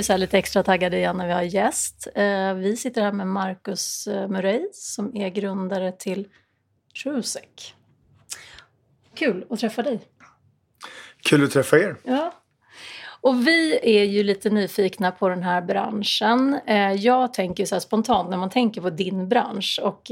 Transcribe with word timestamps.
ju 0.00 0.04
så 0.04 0.16
lite 0.16 0.38
extra 0.38 0.62
taggade 0.62 0.96
igen 0.96 1.16
när 1.16 1.26
vi 1.26 1.32
har 1.32 1.42
gäst. 1.42 2.08
Eh, 2.14 2.54
vi 2.54 2.76
sitter 2.76 3.02
här 3.02 3.12
med 3.12 3.26
Marcus 3.26 4.06
eh, 4.06 4.28
Murray 4.28 4.68
som 4.72 5.16
är 5.16 5.28
grundare 5.28 5.92
till 5.92 6.28
Trusec. 7.02 7.74
Kul 9.14 9.46
att 9.50 9.60
träffa 9.60 9.82
dig. 9.82 10.00
Kul 11.22 11.44
att 11.44 11.50
träffa 11.50 11.78
er. 11.78 11.96
Ja. 12.04 12.34
Och 13.20 13.46
vi 13.46 13.78
är 13.82 14.04
ju 14.04 14.22
lite 14.22 14.50
nyfikna 14.50 15.12
på 15.12 15.28
den 15.28 15.42
här 15.42 15.62
branschen. 15.62 16.60
Eh, 16.66 16.92
jag 16.92 17.34
tänker 17.34 17.64
så 17.64 17.80
spontant 17.80 18.30
när 18.30 18.36
man 18.36 18.50
tänker 18.50 18.80
på 18.80 18.90
din 18.90 19.28
bransch. 19.28 19.80
Och, 19.82 20.10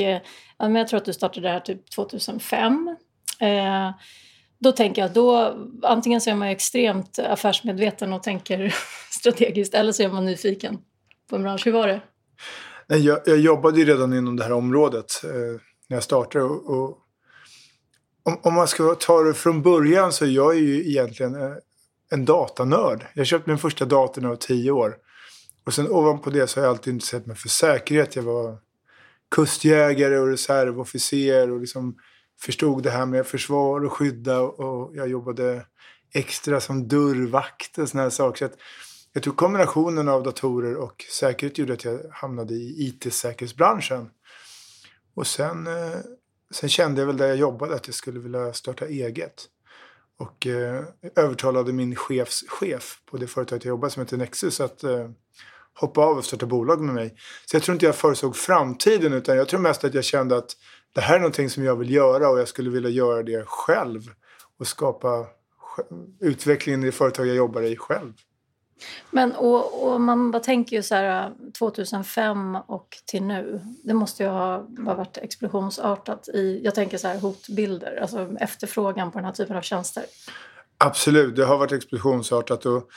jag 0.59 0.89
tror 0.89 0.97
att 0.97 1.05
du 1.05 1.13
startade 1.13 1.49
det 1.49 1.53
här 1.53 1.61
typ 1.61 1.91
2005. 1.91 2.97
Då 4.59 4.73
tänker 4.73 5.03
jag 5.03 5.13
då 5.13 5.57
antingen 5.83 6.21
så 6.21 6.31
är 6.31 6.35
man 6.35 6.49
extremt 6.49 7.19
affärsmedveten 7.19 8.13
och 8.13 8.23
tänker 8.23 8.75
strategiskt 9.19 9.75
eller 9.75 9.93
så 9.93 10.03
är 10.03 10.09
man 10.09 10.25
nyfiken 10.25 10.79
på 11.31 11.37
en 11.37 11.43
bransch. 11.43 11.67
Hur 11.67 11.73
var 11.73 11.87
det? 11.87 12.01
Nej, 12.87 13.01
jag, 13.01 13.21
jag 13.27 13.39
jobbade 13.39 13.79
ju 13.79 13.85
redan 13.85 14.13
inom 14.13 14.37
det 14.37 14.45
här 14.45 14.53
området 14.53 15.25
eh, 15.25 15.31
när 15.89 15.97
jag 15.97 16.03
startade. 16.03 16.45
Och, 16.45 16.71
och 16.71 16.99
om, 18.23 18.41
om, 18.43 18.55
man 18.55 18.69
ska 18.69 18.95
ta 18.95 19.23
det 19.23 19.35
från 19.35 19.63
början 19.63 20.13
så 20.13 20.25
är 20.25 20.29
jag 20.29 20.57
ju 20.57 20.89
egentligen 20.89 21.35
eh, 21.35 21.53
en 22.11 22.25
datanörd. 22.25 23.07
Jag 23.15 23.27
köpte 23.27 23.51
min 23.51 23.59
första 23.59 23.85
dator 23.85 24.23
när 24.23 24.29
jag 24.29 24.35
var 24.35 24.41
tio 24.41 24.71
år. 24.71 24.97
Och 25.67 25.75
sen 25.75 25.89
ovanpå 25.89 26.31
det 26.31 26.47
så 26.47 26.61
har 26.61 26.65
jag 26.65 26.71
alltid 26.71 26.93
intresserat 26.93 27.27
mig 27.27 27.37
för 27.37 27.49
säkerhet. 27.49 28.17
Jag 28.17 28.23
var 28.23 28.59
kustjägare 29.31 30.19
och 30.19 30.27
reservofficer 30.27 31.51
och 31.51 31.61
liksom 31.61 31.97
förstod 32.41 32.83
det 32.83 32.91
här 32.91 33.07
med 33.07 33.27
försvar 33.27 33.85
och 33.85 33.93
skydda 33.93 34.41
och 34.41 34.97
jag 34.97 35.09
jobbade 35.09 35.67
extra 36.15 36.61
som 36.61 36.89
dörrvakt 36.89 37.79
och 37.79 37.89
såna 37.89 38.03
här 38.03 38.11
saker. 38.11 38.49
Så 38.49 38.55
jag 39.13 39.23
tror 39.23 39.35
kombinationen 39.35 40.09
av 40.09 40.23
datorer 40.23 40.77
och 40.77 41.05
säkerhet 41.11 41.59
gjorde 41.59 41.73
att 41.73 41.85
jag 41.85 42.01
hamnade 42.13 42.55
i 42.55 42.87
IT-säkerhetsbranschen. 42.89 44.11
Och 45.15 45.27
sen, 45.27 45.67
eh, 45.67 45.99
sen 46.55 46.69
kände 46.69 47.01
jag 47.01 47.07
väl 47.07 47.17
där 47.17 47.27
jag 47.27 47.37
jobbade 47.37 47.75
att 47.75 47.87
jag 47.87 47.95
skulle 47.95 48.21
vilja 48.21 48.53
starta 48.53 48.87
eget. 48.87 49.45
Och 50.19 50.47
eh, 50.47 50.85
övertalade 51.17 51.73
min 51.73 51.97
chefs 51.97 52.45
chef 52.49 53.01
på 53.07 53.17
det 53.17 53.27
företaget 53.27 53.65
jag 53.65 53.71
jobbade 53.71 53.91
som 53.91 54.03
heter 54.03 54.17
Nexus 54.17 54.61
att 54.61 54.85
eh, 54.85 55.11
hoppa 55.75 56.01
av 56.01 56.19
och 56.19 56.25
starta 56.25 56.47
bolag 56.47 56.81
med 56.81 56.95
mig. 56.95 57.15
Så 57.47 57.57
jag 57.57 57.63
tror 57.63 57.73
inte 57.75 57.87
jag 57.87 57.95
förutsåg 57.95 58.37
framtiden 58.37 59.13
utan 59.13 59.37
jag 59.37 59.49
tror 59.49 59.61
mest 59.61 59.85
att 59.85 59.95
jag 59.95 60.05
kände 60.05 60.37
att 60.37 60.57
det 60.95 61.01
här 61.01 61.15
är 61.15 61.19
någonting 61.19 61.51
som 61.51 61.65
jag 61.65 61.77
vill 61.77 61.91
göra 61.91 62.29
och 62.29 62.41
jag 62.41 62.49
skulle 62.49 62.71
vilja 62.71 62.91
göra 62.91 63.23
det 63.23 63.45
själv 63.47 64.01
och 64.59 64.67
skapa 64.67 65.27
utvecklingen 66.21 66.83
i 66.83 66.87
det 66.87 66.93
företag 66.93 67.27
jag 67.27 67.37
jobbar 67.37 67.63
i 67.63 67.77
själv. 67.77 68.13
Men 69.11 69.33
och, 69.33 69.89
och 69.89 70.01
man 70.01 70.31
bara 70.31 70.43
tänker 70.43 70.77
ju 70.77 70.83
så 70.83 70.95
här 70.95 71.27
äh, 71.27 71.33
2005 71.59 72.57
och 72.67 72.97
till 73.05 73.23
nu. 73.23 73.61
Det 73.85 73.95
måste 73.95 74.23
ju 74.23 74.29
ha 74.29 74.67
varit 74.69 75.17
explosionsartat 75.17 76.29
i, 76.29 76.61
jag 76.65 76.75
tänker 76.75 76.99
så 76.99 77.09
här 77.09 77.19
hotbilder, 77.19 77.99
alltså 78.03 78.37
efterfrågan 78.41 79.11
på 79.11 79.19
den 79.19 79.25
här 79.25 79.33
typen 79.33 79.57
av 79.57 79.63
tjänster. 79.63 80.05
Absolut, 80.79 81.37
det 81.37 81.45
har 81.45 81.59
varit 81.59 81.73
explosionsartat 81.73 82.67
och 82.67 82.89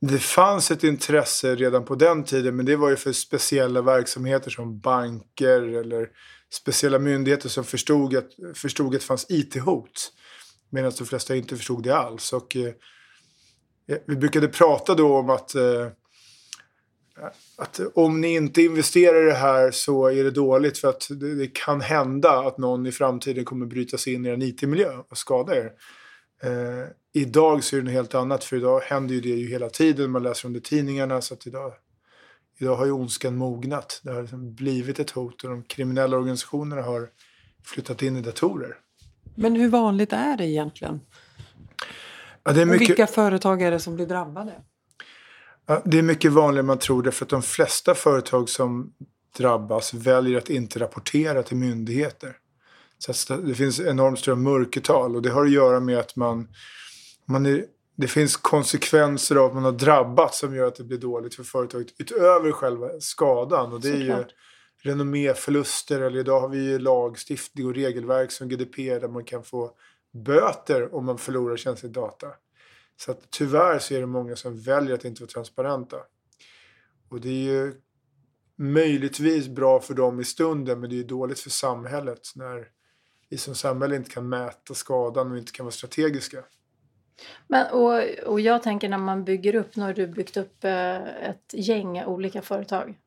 det 0.00 0.18
fanns 0.18 0.70
ett 0.70 0.84
intresse 0.84 1.54
redan 1.54 1.84
på 1.84 1.94
den 1.94 2.24
tiden 2.24 2.56
men 2.56 2.66
det 2.66 2.76
var 2.76 2.90
ju 2.90 2.96
för 2.96 3.12
speciella 3.12 3.82
verksamheter 3.82 4.50
som 4.50 4.80
banker 4.80 5.62
eller 5.62 6.08
speciella 6.52 6.98
myndigheter 6.98 7.48
som 7.48 7.64
förstod 7.64 8.16
att, 8.16 8.28
förstod 8.54 8.86
att 8.86 9.00
det 9.00 9.06
fanns 9.06 9.26
IT-hot. 9.28 10.12
Medan 10.70 10.92
de 10.98 11.04
flesta 11.04 11.36
inte 11.36 11.56
förstod 11.56 11.82
det 11.82 11.96
alls. 11.96 12.32
Och, 12.32 12.56
eh, 12.56 12.72
Eh, 13.90 13.98
vi 14.06 14.16
brukade 14.16 14.48
prata 14.48 14.94
då 14.94 15.16
om 15.16 15.30
att, 15.30 15.54
eh, 15.54 15.86
att 17.56 17.80
om 17.94 18.20
ni 18.20 18.34
inte 18.34 18.62
investerar 18.62 19.22
i 19.22 19.26
det 19.26 19.36
här 19.36 19.70
så 19.70 20.06
är 20.06 20.24
det 20.24 20.30
dåligt 20.30 20.78
för 20.78 20.88
att 20.88 21.06
det, 21.10 21.34
det 21.34 21.46
kan 21.46 21.80
hända 21.80 22.30
att 22.30 22.58
någon 22.58 22.86
i 22.86 22.92
framtiden 22.92 23.44
kommer 23.44 23.66
bryta 23.66 23.98
sig 23.98 24.14
in 24.14 24.26
i 24.26 24.28
en 24.28 24.42
IT-miljö 24.42 24.96
och 25.08 25.18
skada 25.18 25.56
er. 25.56 25.72
Eh, 26.42 26.88
idag 27.12 27.64
så 27.64 27.76
är 27.76 27.80
det 27.80 27.84
något 27.84 27.92
helt 27.92 28.14
annat 28.14 28.44
för 28.44 28.56
idag 28.56 28.80
händer 28.80 29.14
ju 29.14 29.20
det 29.20 29.28
ju 29.28 29.48
hela 29.48 29.68
tiden. 29.68 30.10
Man 30.10 30.22
läser 30.22 30.46
om 30.46 30.52
det 30.52 30.58
i 30.58 30.62
tidningarna 30.62 31.20
så 31.20 31.34
att 31.34 31.46
idag 31.46 31.72
Idag 32.62 32.76
har 32.76 32.86
ju 32.86 32.92
ondskan 32.92 33.36
mognat. 33.36 34.00
Det 34.04 34.12
har 34.12 34.20
liksom 34.22 34.54
blivit 34.54 34.98
ett 34.98 35.10
hot 35.10 35.44
och 35.44 35.50
de 35.50 35.62
kriminella 35.62 36.16
organisationerna 36.16 36.82
har 36.82 37.08
flyttat 37.64 38.02
in 38.02 38.16
i 38.16 38.20
datorer. 38.20 38.76
Men 39.34 39.56
hur 39.56 39.68
vanligt 39.68 40.12
är 40.12 40.36
det 40.36 40.46
egentligen? 40.46 41.00
Ja, 42.58 42.64
mycket... 42.64 42.82
Och 42.82 42.88
vilka 42.90 43.06
företag 43.06 43.62
är 43.62 43.70
det 43.70 43.78
som 43.78 43.96
blir 43.96 44.06
drabbade? 44.06 44.52
Ja, 45.66 45.82
det 45.84 45.98
är 45.98 46.02
mycket 46.02 46.32
vanligare 46.32 46.60
än 46.60 46.66
man 46.66 46.78
tror 46.78 47.02
det 47.02 47.12
för 47.12 47.24
att 47.24 47.30
de 47.30 47.42
flesta 47.42 47.94
företag 47.94 48.48
som 48.48 48.92
drabbas 49.38 49.94
väljer 49.94 50.38
att 50.38 50.50
inte 50.50 50.78
rapportera 50.78 51.42
till 51.42 51.56
myndigheter. 51.56 52.36
Så 52.98 53.36
det 53.36 53.54
finns 53.54 53.80
enormt 53.80 54.18
stora 54.18 54.36
mörkertal 54.36 55.16
och 55.16 55.22
det 55.22 55.30
har 55.30 55.44
att 55.44 55.50
göra 55.50 55.80
med 55.80 55.98
att 55.98 56.16
man, 56.16 56.48
man 57.26 57.46
är 57.46 57.64
det 58.00 58.08
finns 58.08 58.36
konsekvenser 58.36 59.36
av 59.36 59.46
att 59.46 59.54
man 59.54 59.64
har 59.64 59.72
drabbats 59.72 60.38
som 60.38 60.54
gör 60.54 60.66
att 60.66 60.74
det 60.74 60.84
blir 60.84 60.98
dåligt 60.98 61.34
för 61.34 61.44
företaget 61.44 61.86
utöver 61.98 62.52
själva 62.52 62.88
skadan. 63.00 63.72
Och 63.72 63.80
det 63.80 63.88
är 63.88 63.96
ju 63.96 64.24
renomméförluster 64.82 66.00
eller 66.00 66.20
idag 66.20 66.40
har 66.40 66.48
vi 66.48 66.58
ju 66.58 66.78
lagstiftning 66.78 67.66
och 67.66 67.74
regelverk 67.74 68.32
som 68.32 68.48
GDPR 68.48 69.00
där 69.00 69.08
man 69.08 69.24
kan 69.24 69.42
få 69.42 69.70
böter 70.12 70.94
om 70.94 71.04
man 71.04 71.18
förlorar 71.18 71.56
känslig 71.56 71.92
data. 71.92 72.26
Så 72.96 73.10
att 73.10 73.30
tyvärr 73.30 73.78
så 73.78 73.94
är 73.94 74.00
det 74.00 74.06
många 74.06 74.36
som 74.36 74.60
väljer 74.60 74.94
att 74.94 75.04
inte 75.04 75.22
vara 75.22 75.30
transparenta. 75.30 75.96
Och 77.08 77.20
det 77.20 77.28
är 77.28 77.52
ju 77.52 77.74
möjligtvis 78.56 79.48
bra 79.48 79.80
för 79.80 79.94
dem 79.94 80.20
i 80.20 80.24
stunden 80.24 80.80
men 80.80 80.90
det 80.90 80.94
är 80.94 80.98
ju 80.98 81.04
dåligt 81.04 81.40
för 81.40 81.50
samhället 81.50 82.20
när 82.34 82.68
vi 83.28 83.36
som 83.36 83.54
samhälle 83.54 83.96
inte 83.96 84.10
kan 84.10 84.28
mäta 84.28 84.74
skadan 84.74 85.32
och 85.32 85.38
inte 85.38 85.52
kan 85.52 85.66
vara 85.66 85.72
strategiska. 85.72 86.44
Men, 87.48 87.70
och, 87.72 88.02
och 88.26 88.40
jag 88.40 88.62
tänker 88.62 88.88
när 88.88 88.98
man 88.98 89.24
bygger 89.24 89.54
upp, 89.54 89.76
nu 89.76 89.82
har 89.82 89.94
du 89.94 90.06
byggt 90.06 90.36
upp 90.36 90.64
eh, 90.64 90.96
ett 90.96 91.50
gäng 91.52 92.04
olika 92.04 92.42
företag 92.42 92.98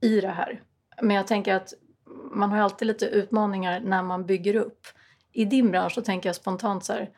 i 0.00 0.20
det 0.20 0.28
här. 0.28 0.62
Men 1.02 1.16
jag 1.16 1.26
tänker 1.26 1.54
att 1.54 1.74
man 2.32 2.50
har 2.50 2.58
alltid 2.58 2.88
lite 2.88 3.06
utmaningar 3.06 3.80
när 3.80 4.02
man 4.02 4.26
bygger 4.26 4.56
upp. 4.56 4.86
I 5.32 5.44
din 5.44 5.70
bransch 5.70 5.92
så 5.92 6.02
tänker 6.02 6.28
jag 6.28 6.36
spontant 6.36 6.84
så 6.84 6.92
här, 6.92 7.10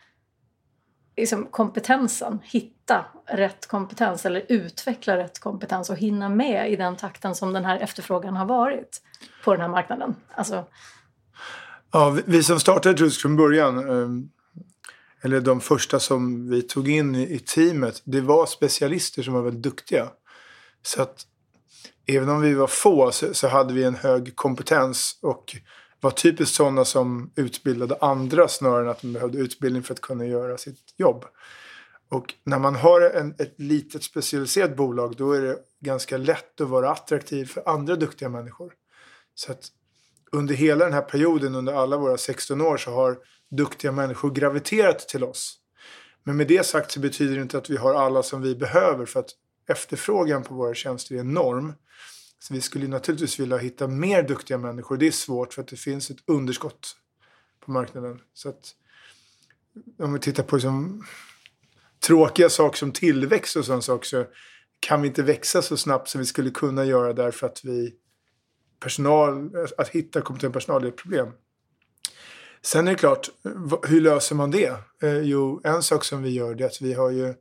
liksom 1.16 1.47
kompetensen, 1.47 2.38
hitta 2.44 3.06
rätt 3.26 3.66
kompetens 3.66 4.26
eller 4.26 4.47
utveckla 4.48 5.16
rätt 5.16 5.38
kompetens 5.38 5.91
och 5.91 5.97
hinna 5.97 6.28
med 6.28 6.72
i 6.72 6.76
den 6.76 6.97
takten 6.97 7.34
som 7.34 7.53
den 7.53 7.64
här 7.64 7.78
efterfrågan 7.78 8.36
har 8.36 8.47
varit 8.47 9.03
på 9.44 9.53
den 9.53 9.60
här 9.60 9.69
marknaden. 9.69 10.16
Alltså... 10.34 10.64
Ja, 11.92 12.19
vi 12.26 12.42
som 12.42 12.60
startade 12.60 12.98
Trusk 12.98 13.20
från 13.20 13.36
början 13.36 13.78
ehm, 13.91 14.28
eller 15.22 15.41
de 15.41 15.60
första 15.60 16.00
som 16.00 16.50
vi 16.50 16.62
tog 16.62 16.88
in 16.88 17.14
i, 17.14 17.34
i 17.34 17.38
teamet, 17.38 18.03
det 18.04 18.20
var 18.20 18.47
specialister 18.47 19.22
som 19.22 19.34
var 19.34 19.42
väldigt 19.42 19.62
duktiga. 19.62 20.08
Så 20.82 21.03
att 21.03 21.26
även 22.06 22.28
om 22.28 22.41
vi 22.41 22.54
var 22.54 22.66
få 22.66 23.10
så, 23.12 23.34
så 23.34 23.48
hade 23.48 23.74
vi 23.74 23.84
en 23.84 23.94
hög 23.94 24.36
kompetens 24.36 25.19
och 25.22 25.56
var 26.04 26.10
typiskt 26.10 26.54
sådana 26.54 26.84
som 26.84 27.31
utbildade 27.37 27.97
andra 28.00 28.48
snarare 28.48 28.82
än 28.82 28.88
att 28.88 29.00
de 29.00 29.12
behövde 29.12 29.38
utbildning 29.38 29.82
för 29.82 29.94
att 29.94 30.00
kunna 30.00 30.26
göra 30.26 30.59
sitt 30.59 30.94
jobb. 30.97 31.25
Och 32.09 32.34
när 32.44 32.59
man 32.59 32.74
har 32.74 33.01
en, 33.01 33.34
ett 33.39 33.54
litet 33.56 34.03
specialiserat 34.03 34.77
bolag 34.77 35.16
då 35.16 35.33
är 35.33 35.41
det 35.41 35.59
ganska 35.80 36.16
lätt 36.16 36.60
att 36.60 36.68
vara 36.68 36.91
attraktiv 36.91 37.47
för 37.47 37.68
andra 37.68 37.97
duktiga 37.97 38.28
människor. 38.28 38.72
Så 39.34 39.53
att 39.53 39.68
under 40.33 40.54
hela 40.54 40.84
den 40.84 40.95
här 40.95 41.03
perioden, 41.03 41.54
under 41.54 41.72
alla 41.72 41.97
våra 41.97 42.16
16 42.16 42.60
år, 42.60 42.77
så 42.77 42.91
har 42.91 43.18
duktiga 43.51 43.92
människor 43.92 44.30
graviterat 44.30 44.98
till 44.98 45.24
oss. 45.24 45.59
Men 46.24 46.36
med 46.36 46.47
det 46.47 46.66
sagt 46.66 46.91
så 46.91 47.01
betyder 47.01 47.36
det 47.36 47.42
inte 47.42 47.59
att 47.59 47.71
vi 47.71 47.77
har 47.77 47.95
alla 47.95 48.22
som 48.22 48.42
vi 48.42 48.54
behöver 48.54 49.06
för 49.06 49.21
att 49.21 49.30
efterfrågan 49.68 50.42
på 50.42 50.54
våra 50.54 50.74
tjänster 50.74 51.15
är 51.15 51.21
enorm. 51.21 51.72
Så 52.44 52.54
vi 52.54 52.60
skulle 52.60 52.88
naturligtvis 52.88 53.41
vilja 53.41 53.56
hitta 53.56 53.88
mer 53.88 54.22
duktiga 54.22 54.58
människor. 54.58 54.96
Det 54.96 55.06
är 55.06 55.10
svårt 55.10 55.54
för 55.54 55.62
att 55.62 55.68
det 55.68 55.76
finns 55.76 56.10
ett 56.10 56.16
underskott 56.26 56.96
på 57.60 57.70
marknaden. 57.70 58.20
Så 58.34 58.48
att 58.48 58.74
om 59.98 60.12
vi 60.12 60.18
tittar 60.18 60.42
på 60.42 60.56
liksom, 60.56 61.04
tråkiga 62.06 62.50
saker 62.50 62.78
som 62.78 62.92
tillväxt 62.92 63.56
och 63.56 63.64
sådana 63.64 63.82
saker 63.82 64.06
så 64.06 64.26
kan 64.80 65.02
vi 65.02 65.08
inte 65.08 65.22
växa 65.22 65.62
så 65.62 65.76
snabbt 65.76 66.08
som 66.08 66.18
vi 66.18 66.26
skulle 66.26 66.50
kunna 66.50 66.84
göra 66.84 67.12
därför 67.12 67.46
att 67.46 67.64
vi 67.64 67.94
personal, 68.80 69.50
att 69.78 69.88
hitta 69.88 70.20
kompetent 70.20 70.54
personal 70.54 70.84
är 70.84 70.88
ett 70.88 70.96
problem. 70.96 71.32
Sen 72.62 72.88
är 72.88 72.92
det 72.92 72.98
klart, 72.98 73.30
hur 73.82 74.00
löser 74.00 74.34
man 74.34 74.50
det? 74.50 74.76
Eh, 75.02 75.18
jo, 75.18 75.60
en 75.64 75.82
sak 75.82 76.04
som 76.04 76.22
vi 76.22 76.30
gör 76.30 76.62
är 76.62 76.66
att 76.66 76.82
vi 76.82 76.92
har 76.92 77.10
ju 77.10 77.34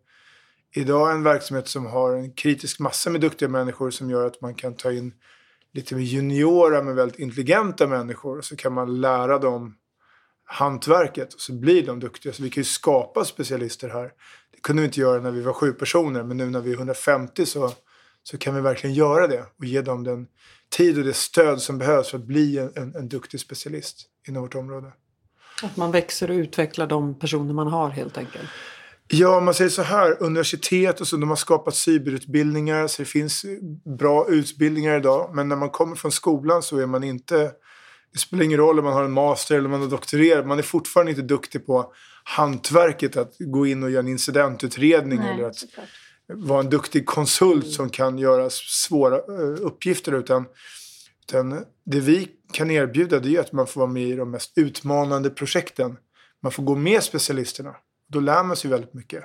idag 0.73 1.11
en 1.11 1.23
verksamhet 1.23 1.67
som 1.67 1.85
har 1.85 2.15
en 2.15 2.33
kritisk 2.33 2.79
massa 2.79 3.09
med 3.09 3.21
duktiga 3.21 3.49
människor 3.49 3.91
som 3.91 4.09
gör 4.09 4.27
att 4.27 4.41
man 4.41 4.55
kan 4.55 4.75
ta 4.75 4.91
in 4.91 5.13
lite 5.73 5.95
mer 5.95 6.03
juniora 6.03 6.83
men 6.83 6.95
väldigt 6.95 7.19
intelligenta 7.19 7.87
människor. 7.87 8.41
Så 8.41 8.55
kan 8.55 8.73
man 8.73 9.01
lära 9.01 9.39
dem 9.39 9.75
hantverket 10.45 11.33
och 11.33 11.39
så 11.39 11.53
blir 11.53 11.85
de 11.85 11.99
duktiga. 11.99 12.33
Så 12.33 12.43
vi 12.43 12.49
kan 12.49 12.61
ju 12.61 12.65
skapa 12.65 13.25
specialister 13.25 13.89
här. 13.89 14.11
Det 14.51 14.61
kunde 14.61 14.81
vi 14.81 14.85
inte 14.85 14.99
göra 14.99 15.21
när 15.21 15.31
vi 15.31 15.41
var 15.41 15.53
sju 15.53 15.73
personer 15.73 16.23
men 16.23 16.37
nu 16.37 16.49
när 16.49 16.61
vi 16.61 16.71
är 16.71 16.75
150 16.75 17.45
så, 17.45 17.71
så 18.23 18.37
kan 18.37 18.55
vi 18.55 18.61
verkligen 18.61 18.93
göra 18.95 19.27
det 19.27 19.45
och 19.57 19.65
ge 19.65 19.81
dem 19.81 20.03
den 20.03 20.27
tid 20.69 20.97
och 20.97 21.03
det 21.03 21.13
stöd 21.13 21.61
som 21.61 21.77
behövs 21.77 22.09
för 22.09 22.17
att 22.17 22.25
bli 22.25 22.57
en, 22.57 22.71
en, 22.75 22.95
en 22.95 23.09
duktig 23.09 23.39
specialist 23.39 24.05
inom 24.27 24.41
vårt 24.41 24.55
område. 24.55 24.93
Att 25.63 25.77
man 25.77 25.91
växer 25.91 26.29
och 26.29 26.35
utvecklar 26.35 26.87
de 26.87 27.19
personer 27.19 27.53
man 27.53 27.67
har 27.67 27.89
helt 27.89 28.17
enkelt. 28.17 28.49
Ja, 29.15 29.39
man 29.39 29.53
säger 29.53 29.69
så 29.69 29.81
här. 29.81 30.23
Universitet 30.23 31.01
och 31.01 31.07
så, 31.07 31.17
de 31.17 31.29
har 31.29 31.35
skapat 31.35 31.75
cyberutbildningar 31.75 32.87
så 32.87 33.01
det 33.01 33.05
finns 33.05 33.45
bra 33.99 34.27
utbildningar 34.29 34.97
idag. 34.97 35.31
Men 35.33 35.49
när 35.49 35.55
man 35.55 35.69
kommer 35.69 35.95
från 35.95 36.11
skolan 36.11 36.63
så 36.63 36.77
är 36.77 36.85
man 36.85 37.03
inte... 37.03 37.51
Det 38.13 38.19
spelar 38.19 38.43
ingen 38.43 38.57
roll 38.57 38.79
om 38.79 38.85
man 38.85 38.93
har 38.93 39.03
en 39.03 39.11
master 39.11 39.55
eller 39.55 39.65
om 39.65 39.71
man 39.71 39.81
har 39.81 39.87
doktorerat. 39.87 40.47
Man 40.47 40.59
är 40.59 40.63
fortfarande 40.63 41.11
inte 41.11 41.21
duktig 41.21 41.65
på 41.65 41.93
hantverket 42.23 43.17
att 43.17 43.35
gå 43.39 43.67
in 43.67 43.83
och 43.83 43.91
göra 43.91 43.99
en 43.99 44.07
incidentutredning 44.07 45.19
Nej, 45.19 45.33
eller 45.33 45.43
att 45.43 45.55
såklart. 45.55 45.85
vara 46.27 46.59
en 46.59 46.69
duktig 46.69 47.05
konsult 47.05 47.67
som 47.71 47.89
kan 47.89 48.17
göra 48.17 48.49
svåra 48.49 49.15
eh, 49.15 49.55
uppgifter. 49.61 50.11
Utan, 50.11 50.45
utan 51.27 51.65
det 51.85 51.99
vi 51.99 52.27
kan 52.53 52.71
erbjuda 52.71 53.19
det 53.19 53.35
är 53.35 53.39
att 53.39 53.51
man 53.51 53.67
får 53.67 53.81
vara 53.81 53.91
med 53.91 54.07
i 54.07 54.15
de 54.15 54.31
mest 54.31 54.57
utmanande 54.57 55.29
projekten. 55.29 55.97
Man 56.43 56.51
får 56.51 56.63
gå 56.63 56.75
med 56.75 57.03
specialisterna. 57.03 57.75
Då 58.07 58.19
lär 58.19 58.43
man 58.43 58.55
sig 58.55 58.71
väldigt 58.71 58.93
mycket. 58.93 59.23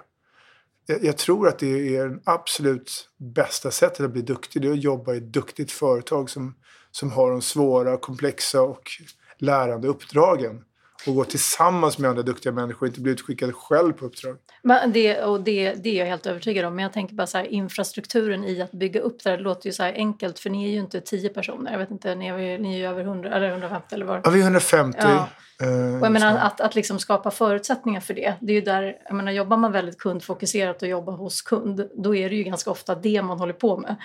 Jag, 0.86 1.04
jag 1.04 1.16
tror 1.16 1.48
att 1.48 1.58
det 1.58 1.96
är 1.96 2.08
det 2.08 2.20
absolut 2.24 3.08
bästa 3.16 3.70
sättet 3.70 4.00
att 4.00 4.12
bli 4.12 4.22
duktig. 4.22 4.62
Det 4.62 4.68
är 4.68 4.72
att 4.72 4.82
jobba 4.82 5.14
i 5.14 5.18
ett 5.18 5.32
duktigt 5.32 5.72
företag 5.72 6.30
som, 6.30 6.54
som 6.90 7.12
har 7.12 7.30
de 7.30 7.42
svåra, 7.42 7.96
komplexa 7.96 8.62
och 8.62 8.90
lärande 9.38 9.88
uppdragen. 9.88 10.64
Och 11.06 11.14
gå 11.14 11.24
tillsammans 11.24 11.98
med 11.98 12.10
andra 12.10 12.22
duktiga 12.22 12.52
människor 12.52 12.82
och 12.82 12.86
inte 12.86 13.00
bli 13.00 13.12
utskickad 13.12 13.54
själv 13.54 13.92
på 13.92 14.04
uppdrag. 14.04 14.36
Men 14.62 14.92
det, 14.92 15.22
och 15.22 15.40
det, 15.40 15.74
det 15.74 15.88
är 15.90 15.98
jag 15.98 16.06
helt 16.06 16.26
övertygad 16.26 16.64
om. 16.64 16.76
Men 16.76 16.82
jag 16.82 16.92
tänker 16.92 17.14
bara 17.14 17.26
så 17.26 17.38
här, 17.38 17.44
infrastrukturen 17.44 18.44
i 18.44 18.62
att 18.62 18.72
bygga 18.72 19.00
upp 19.00 19.24
det 19.24 19.30
här. 19.30 19.36
Det 19.36 19.42
låter 19.42 19.66
ju 19.66 19.72
så 19.72 19.82
enkelt 19.82 20.38
för 20.38 20.50
ni 20.50 20.64
är 20.64 20.70
ju 20.70 20.78
inte 20.78 21.00
tio 21.00 21.28
personer. 21.28 21.72
Jag 21.72 21.78
vet 21.78 21.90
inte, 21.90 22.14
ni 22.14 22.26
är, 22.26 22.58
ni 22.58 22.74
är 22.74 22.78
ju 22.78 22.86
över 22.86 23.00
100 23.04 23.34
eller 23.34 23.48
150 23.48 23.94
eller 23.94 24.06
vad. 24.06 24.20
Ja, 24.24 24.30
vi 24.30 24.38
är 24.38 24.42
150. 24.42 24.98
Ja. 25.02 25.28
eh, 25.62 25.98
Och 26.00 26.06
jag 26.06 26.12
menar 26.12 26.38
att, 26.38 26.60
att 26.60 26.74
liksom 26.74 26.98
skapa 26.98 27.30
förutsättningar 27.30 28.00
för 28.00 28.14
det. 28.14 28.34
Det 28.40 28.52
är 28.52 28.54
ju 28.54 28.60
där, 28.60 28.96
jag 29.04 29.14
menar 29.14 29.32
jobbar 29.32 29.56
man 29.56 29.72
väldigt 29.72 29.98
kundfokuserat 29.98 30.82
och 30.82 30.88
jobbar 30.88 31.12
hos 31.12 31.42
kund, 31.42 31.88
då 31.94 32.16
är 32.16 32.30
det 32.30 32.36
ju 32.36 32.42
ganska 32.42 32.70
ofta 32.70 32.94
det 32.94 33.22
man 33.22 33.38
håller 33.38 33.52
på 33.52 33.76
med. 33.78 33.96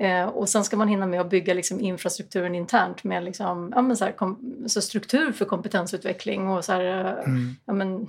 Eh, 0.00 0.24
och 0.28 0.48
sen 0.48 0.64
ska 0.64 0.76
man 0.76 0.88
hinna 0.88 1.06
med 1.06 1.20
att 1.20 1.30
bygga 1.30 1.54
liksom 1.54 1.80
infrastrukturen 1.80 2.54
internt 2.54 3.04
med 3.04 3.24
liksom, 3.24 3.72
ja, 3.74 3.82
men 3.82 3.96
så 3.96 4.04
här, 4.04 4.12
kom, 4.12 4.64
så 4.66 4.80
struktur 4.80 5.32
för 5.32 5.44
kompetensutveckling 5.44 6.48
och 6.48 6.64
så 6.64 6.72
här, 6.72 6.84
eh, 7.04 7.24
Mm. 7.24 7.56
ja, 7.66 7.72
men, 7.72 8.08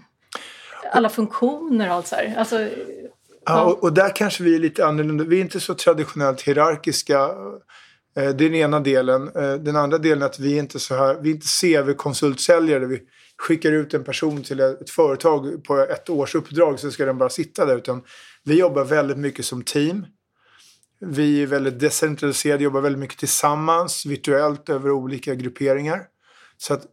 alla 0.92 1.10
funktioner 1.10 1.88
och 1.90 1.94
allt 1.96 2.08
så 2.08 2.16
här. 2.16 2.36
Alltså, 2.38 2.68
Ja, 3.46 3.64
och, 3.64 3.84
och 3.84 3.94
där 3.94 4.16
kanske 4.16 4.44
vi 4.44 4.56
är 4.56 4.60
lite 4.60 4.86
annorlunda. 4.86 5.24
Vi 5.24 5.38
är 5.38 5.42
inte 5.42 5.60
så 5.60 5.74
traditionellt 5.74 6.42
hierarkiska. 6.42 7.20
Eh, 7.20 7.30
Det 8.14 8.26
är 8.26 8.34
den 8.34 8.56
ena 8.56 8.80
delen. 8.80 9.28
Eh, 9.36 9.54
Den 9.54 9.76
andra 9.76 9.98
delen 9.98 10.22
är 10.22 10.26
att 10.26 10.40
vi 10.40 10.56
är 10.56 10.60
inte 10.60 10.80
så 10.80 10.96
här, 10.96 11.18
vi 11.22 11.30
är 11.30 11.34
inte 11.34 11.48
CV-konsultsäljare. 11.62 12.86
Vi 12.86 13.00
skickar 13.38 13.72
ut 13.72 13.94
en 13.94 14.04
person 14.04 14.44
till 14.44 14.60
ett 14.60 14.90
företag 14.90 15.64
på 15.64 15.78
ett 15.78 16.10
års 16.10 16.36
uppdrag 16.36 16.80
så 16.80 16.92
ska 16.92 17.06
den 17.06 17.18
bara 17.18 17.30
sitta 17.30 17.66
där. 17.66 17.78
Utan 17.78 18.02
vi 18.44 18.60
jobbar 18.60 18.84
väldigt 18.84 19.18
mycket 19.18 19.46
som 19.46 19.64
team. 19.64 20.06
Vi 21.00 21.44
är 21.44 21.48
väldigt 21.48 21.80
decentraliserade, 21.80 22.64
jobbar 22.64 22.82
väldigt 22.82 23.00
mycket 23.00 23.18
tillsammans, 23.18 24.06
virtuellt 24.06 24.70
över 24.70 24.92
olika 24.92 25.36
grupperingar. 25.36 26.04
Så 26.58 26.74
att 26.74 26.88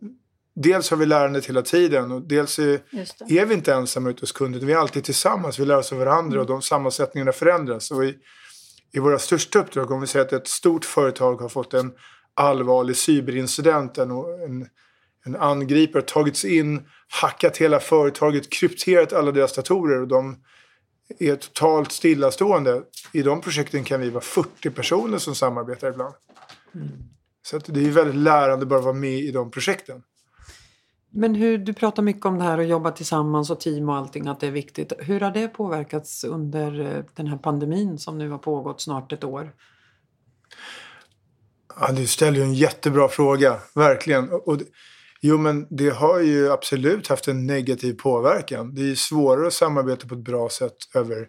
dels 0.54 0.90
har 0.90 0.96
vi 0.96 1.06
lärandet 1.06 1.46
hela 1.46 1.62
tiden 1.62 2.12
och 2.12 2.22
dels 2.22 2.58
är, 2.58 2.80
är 3.28 3.46
vi 3.46 3.54
inte 3.54 3.74
ensamma 3.74 4.10
ute 4.10 4.20
hos 4.20 4.32
kunden. 4.32 4.66
Vi 4.66 4.72
är 4.72 4.76
alltid 4.76 5.04
tillsammans. 5.04 5.58
Vi 5.58 5.64
lär 5.64 5.78
oss 5.78 5.92
av 5.92 5.98
varandra 5.98 6.40
och 6.40 6.46
de 6.46 6.62
sammansättningarna 6.62 7.32
förändras. 7.32 7.90
Och 7.90 8.04
i, 8.04 8.14
I 8.92 8.98
våra 8.98 9.18
största 9.18 9.58
uppdrag, 9.58 9.90
om 9.90 10.00
vi 10.00 10.06
säger 10.06 10.26
att 10.26 10.32
ett 10.32 10.48
stort 10.48 10.84
företag 10.84 11.36
har 11.36 11.48
fått 11.48 11.74
en 11.74 11.92
allvarlig 12.34 12.96
cyberincident, 12.96 13.98
en, 13.98 14.10
en, 14.10 14.68
en 15.26 15.36
angripare 15.36 16.00
har 16.00 16.06
tagit 16.06 16.36
sig 16.36 16.56
in, 16.56 16.88
hackat 17.08 17.56
hela 17.56 17.80
företaget, 17.80 18.52
krypterat 18.52 19.12
alla 19.12 19.32
deras 19.32 19.54
datorer 19.54 20.00
och 20.00 20.08
de 20.08 20.36
är 21.18 21.36
totalt 21.36 21.92
stillastående. 21.92 22.82
I 23.12 23.22
de 23.22 23.40
projekten 23.40 23.84
kan 23.84 24.00
vi 24.00 24.10
vara 24.10 24.20
40 24.20 24.70
personer 24.70 25.18
som 25.18 25.34
samarbetar 25.34 25.88
ibland. 25.88 26.14
Så 27.42 27.56
att 27.56 27.64
det 27.66 27.86
är 27.86 27.90
väldigt 27.90 28.14
lärande 28.14 28.66
bara 28.66 28.78
att 28.78 28.84
vara 28.84 28.94
med 28.94 29.18
i 29.18 29.30
de 29.30 29.50
projekten. 29.50 30.02
Men 31.10 31.34
hur, 31.34 31.58
du 31.58 31.74
pratar 31.74 32.02
mycket 32.02 32.26
om 32.26 32.38
det 32.38 32.44
här 32.44 32.58
att 32.58 32.68
jobba 32.68 32.90
tillsammans 32.90 33.50
och 33.50 33.60
team 33.60 33.88
och 33.88 33.96
allting, 33.96 34.26
att 34.26 34.40
det 34.40 34.46
är 34.46 34.50
viktigt. 34.50 34.92
Hur 34.98 35.20
har 35.20 35.30
det 35.30 35.48
påverkats 35.48 36.24
under 36.24 36.80
eh, 36.80 37.04
den 37.14 37.26
här 37.26 37.38
pandemin 37.38 37.98
som 37.98 38.18
nu 38.18 38.30
har 38.30 38.38
pågått 38.38 38.80
snart 38.80 39.12
ett 39.12 39.24
år? 39.24 39.52
Ja, 41.80 41.92
du 41.92 42.06
ställer 42.06 42.38
ju 42.38 42.44
en 42.44 42.54
jättebra 42.54 43.08
fråga, 43.08 43.58
verkligen. 43.74 44.30
Och, 44.30 44.48
och, 44.48 44.60
jo, 45.26 45.38
men 45.38 45.66
det 45.70 45.90
har 45.90 46.20
ju 46.20 46.52
absolut 46.52 47.08
haft 47.08 47.28
en 47.28 47.46
negativ 47.46 47.92
påverkan. 47.92 48.74
Det 48.74 48.80
är 48.80 48.86
ju 48.86 48.96
svårare 48.96 49.46
att 49.46 49.52
samarbeta 49.52 50.08
på 50.08 50.14
ett 50.14 50.24
bra 50.24 50.48
sätt 50.48 50.76
över 50.94 51.28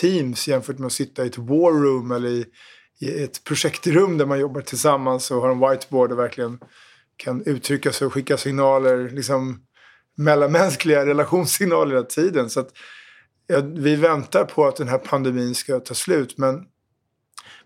Teams 0.00 0.48
jämfört 0.48 0.78
med 0.78 0.86
att 0.86 0.92
sitta 0.92 1.24
i 1.24 1.26
ett 1.26 1.38
war 1.38 1.72
room 1.72 2.10
eller 2.10 2.28
i, 2.28 2.46
i 3.00 3.22
ett 3.22 3.44
projektrum 3.44 4.18
där 4.18 4.26
man 4.26 4.40
jobbar 4.40 4.60
tillsammans 4.60 5.30
och 5.30 5.40
har 5.40 5.50
en 5.50 5.70
whiteboard 5.70 6.12
och 6.12 6.18
verkligen 6.18 6.58
kan 7.16 7.42
uttrycka 7.46 7.92
sig 7.92 8.06
och 8.06 8.12
skicka 8.12 8.36
signaler, 8.36 9.10
liksom 9.10 9.60
mellanmänskliga 10.16 11.06
relationssignaler 11.06 11.94
hela 11.94 12.06
tiden. 12.06 12.50
Så 12.50 12.60
att, 12.60 12.70
ja, 13.46 13.60
vi 13.60 13.96
väntar 13.96 14.44
på 14.44 14.66
att 14.66 14.76
den 14.76 14.88
här 14.88 14.98
pandemin 14.98 15.54
ska 15.54 15.80
ta 15.80 15.94
slut, 15.94 16.38
men 16.38 16.64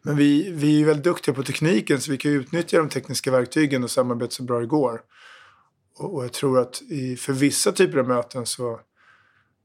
men 0.02 0.17
vi, 0.17 0.52
vi 0.52 0.75
är 0.75 0.79
ju 0.79 0.84
väldigt 0.84 1.05
duktiga 1.05 1.34
på 1.34 1.43
tekniken 1.43 2.00
så 2.00 2.11
vi 2.11 2.17
kan 2.17 2.32
utnyttja 2.32 2.79
de 2.79 2.88
tekniska 2.88 3.31
verktygen 3.31 3.84
och 3.84 3.90
samarbeta 3.90 4.31
så 4.31 4.43
bra 4.43 4.61
det 4.61 4.67
går. 4.67 5.00
Och, 6.03 6.25
jag 6.25 6.33
tror 6.33 6.61
att 6.61 6.83
i, 6.83 7.17
för 7.17 7.33
vissa 7.33 7.73
typer 7.73 7.99
av 7.99 8.09
möten 8.09 8.47
så 8.47 8.81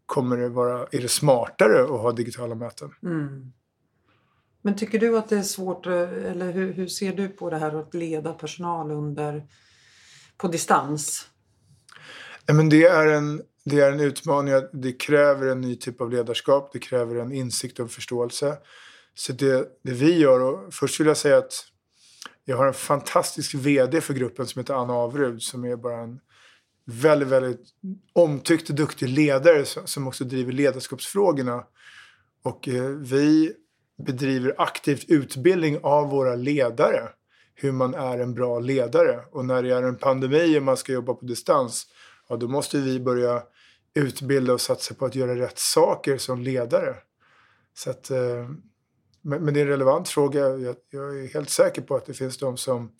kommer 0.06 0.38
det 0.38 0.50
vara, 0.50 0.88
är 0.92 1.02
det 1.02 1.08
smartare 1.08 1.84
att 1.84 1.90
ha 1.90 2.12
digitala 2.12 2.56
möten. 2.56 2.92
Mm. 3.04 3.52
Men 4.62 4.76
tycker 4.76 5.00
du 5.00 5.18
att 5.18 5.30
det 5.30 5.38
är 5.38 5.44
svårt, 5.44 5.86
eh, 5.86 5.94
eller 6.02 6.52
hur, 6.52 6.74
hur 6.74 6.88
ser 6.88 7.14
du 7.14 7.28
på 7.28 7.50
det 7.50 7.58
här 7.58 7.80
att 7.80 7.94
leda 7.94 8.34
personal 8.34 8.92
under, 8.92 9.48
på 10.38 10.48
distans? 10.48 11.28
Nej, 12.48 12.58
men 12.58 12.70
det, 12.70 12.84
är 12.84 13.08
en, 13.08 13.42
det 13.66 13.80
är 13.80 13.92
en 13.92 14.00
utmaning. 14.00 14.54
Det 14.74 14.94
kräver 14.94 15.48
en 15.48 15.62
ny 15.62 15.76
typ 15.76 16.02
av 16.02 16.12
ledarskap. 16.12 16.70
Det 16.74 16.80
kräver 16.80 17.16
en 17.16 17.32
insikt 17.32 17.80
och 17.80 17.92
förståelse. 17.92 18.58
Så 19.14 19.34
det, 19.34 19.68
det 19.84 19.92
vi 19.92 20.18
gör, 20.20 20.40
och 20.40 20.74
först 20.74 21.00
vill 21.00 21.08
jag 21.08 21.18
säga 21.18 21.38
att 21.38 21.54
jag 22.46 22.58
har 22.58 22.68
en 22.68 22.74
fantastisk 22.74 23.54
vd 23.54 24.02
för 24.02 24.14
gruppen 24.14 24.48
som 24.48 24.60
heter 24.60 24.74
Anna 24.74 24.94
Avrud 24.94 25.42
som 25.42 25.66
är 25.66 25.76
bara 25.76 26.00
en 26.00 26.20
väldigt, 26.88 27.28
väldigt 27.28 27.62
omtyckt 28.14 28.70
och 28.70 28.76
duktig 28.76 29.10
ledare 29.10 29.66
som- 29.66 30.08
också 30.08 30.24
driver 30.24 30.52
ledarskapsfrågorna. 30.52 31.64
Och 32.44 32.68
eh, 32.68 32.84
vi 32.90 33.54
bedriver 34.06 34.56
aktivt 34.58 35.06
utbildning 35.10 35.80
av 35.84 36.10
våra 36.10 36.36
ledare. 36.36 37.10
Hur 37.56 37.72
man 37.72 37.94
är 37.94 38.20
en 38.20 38.34
bra 38.34 38.60
ledare. 38.60 39.20
Och 39.32 39.46
när 39.46 39.64
det 39.64 39.74
är 39.74 39.84
en 39.84 39.96
pandemi 39.96 40.60
och 40.60 40.64
man 40.64 40.78
ska 40.78 40.92
jobba 40.94 41.14
på 41.14 41.26
distans, 41.26 41.88
ja 42.30 42.36
då 42.36 42.48
måste 42.48 42.78
vi 42.78 43.00
börja 43.00 43.44
utbilda 43.94 44.54
och 44.54 44.62
satsa 44.62 44.94
på 44.94 45.06
att 45.06 45.16
göra 45.16 45.36
rätt 45.36 45.60
saker 45.60 46.18
som 46.18 46.42
ledare. 46.42 46.96
Så 47.74 47.90
att, 47.90 48.10
eh, 48.12 48.50
men, 49.22 49.44
men 49.46 49.54
det 49.54 49.60
är 49.60 49.62
en 49.62 49.68
relevant 49.72 50.10
fråga. 50.10 50.40
Jag, 50.40 50.76
jag 50.90 51.20
är 51.20 51.34
helt 51.34 51.50
säker 51.50 51.82
på 51.82 51.96
att 51.96 52.06
det 52.06 52.14
finns 52.14 52.38
de 52.38 52.58
som, 52.58 52.92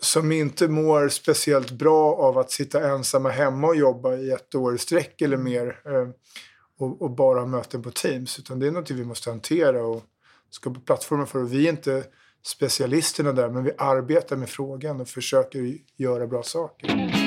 som 0.00 0.32
inte 0.32 0.68
mår 0.68 1.08
speciellt 1.08 1.70
bra 1.70 2.14
av 2.14 2.38
att 2.38 2.50
sitta 2.50 2.88
ensamma 2.90 3.28
hemma 3.28 3.66
och 3.66 3.76
jobba 3.76 4.16
i 4.16 4.30
ett 4.30 4.54
år 4.54 4.74
i 4.74 4.78
sträck 4.78 5.22
eller 5.22 5.36
mer. 5.36 5.80
Eh, 5.84 6.08
och, 6.78 7.02
och 7.02 7.10
bara 7.10 7.40
ha 7.40 7.46
möten 7.46 7.82
på 7.82 7.90
Teams. 7.90 8.38
Utan 8.38 8.58
det 8.58 8.66
är 8.66 8.70
något 8.70 8.90
vi 8.90 9.04
måste 9.04 9.30
hantera 9.30 9.86
och 9.86 10.02
skapa 10.50 10.80
plattformar 10.80 11.26
för. 11.26 11.42
Och 11.42 11.52
vi 11.52 11.66
är 11.66 11.70
inte 11.70 12.04
specialisterna 12.42 13.32
där, 13.32 13.48
men 13.48 13.64
vi 13.64 13.72
arbetar 13.78 14.36
med 14.36 14.48
frågan 14.48 15.00
och 15.00 15.08
försöker 15.08 15.78
göra 15.96 16.26
bra 16.26 16.42
saker. 16.42 17.25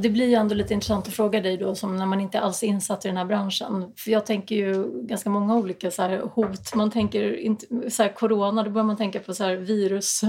Det 0.00 0.10
blir 0.10 0.26
ju 0.26 0.34
ändå 0.34 0.54
lite 0.54 0.74
intressant 0.74 1.08
att 1.08 1.14
fråga 1.14 1.40
dig 1.40 1.56
då 1.56 1.74
som 1.74 1.96
när 1.96 2.06
man 2.06 2.20
inte 2.20 2.40
alls 2.40 2.62
är 2.62 2.66
insatt 2.66 3.04
i 3.04 3.08
den 3.08 3.16
här 3.16 3.24
branschen. 3.24 3.92
För 3.96 4.10
jag 4.10 4.26
tänker 4.26 4.54
ju 4.54 5.02
ganska 5.02 5.30
många 5.30 5.56
olika 5.56 5.90
så 5.90 6.02
här, 6.02 6.18
hot. 6.18 6.74
Man 6.74 6.90
tänker 6.90 7.36
inte, 7.36 7.90
så 7.90 8.02
här, 8.02 8.12
corona, 8.12 8.62
då 8.62 8.70
börjar 8.70 8.86
man 8.86 8.96
tänka 8.96 9.20
på 9.20 9.34
så 9.34 9.44
här, 9.44 9.56
virus, 9.56 10.20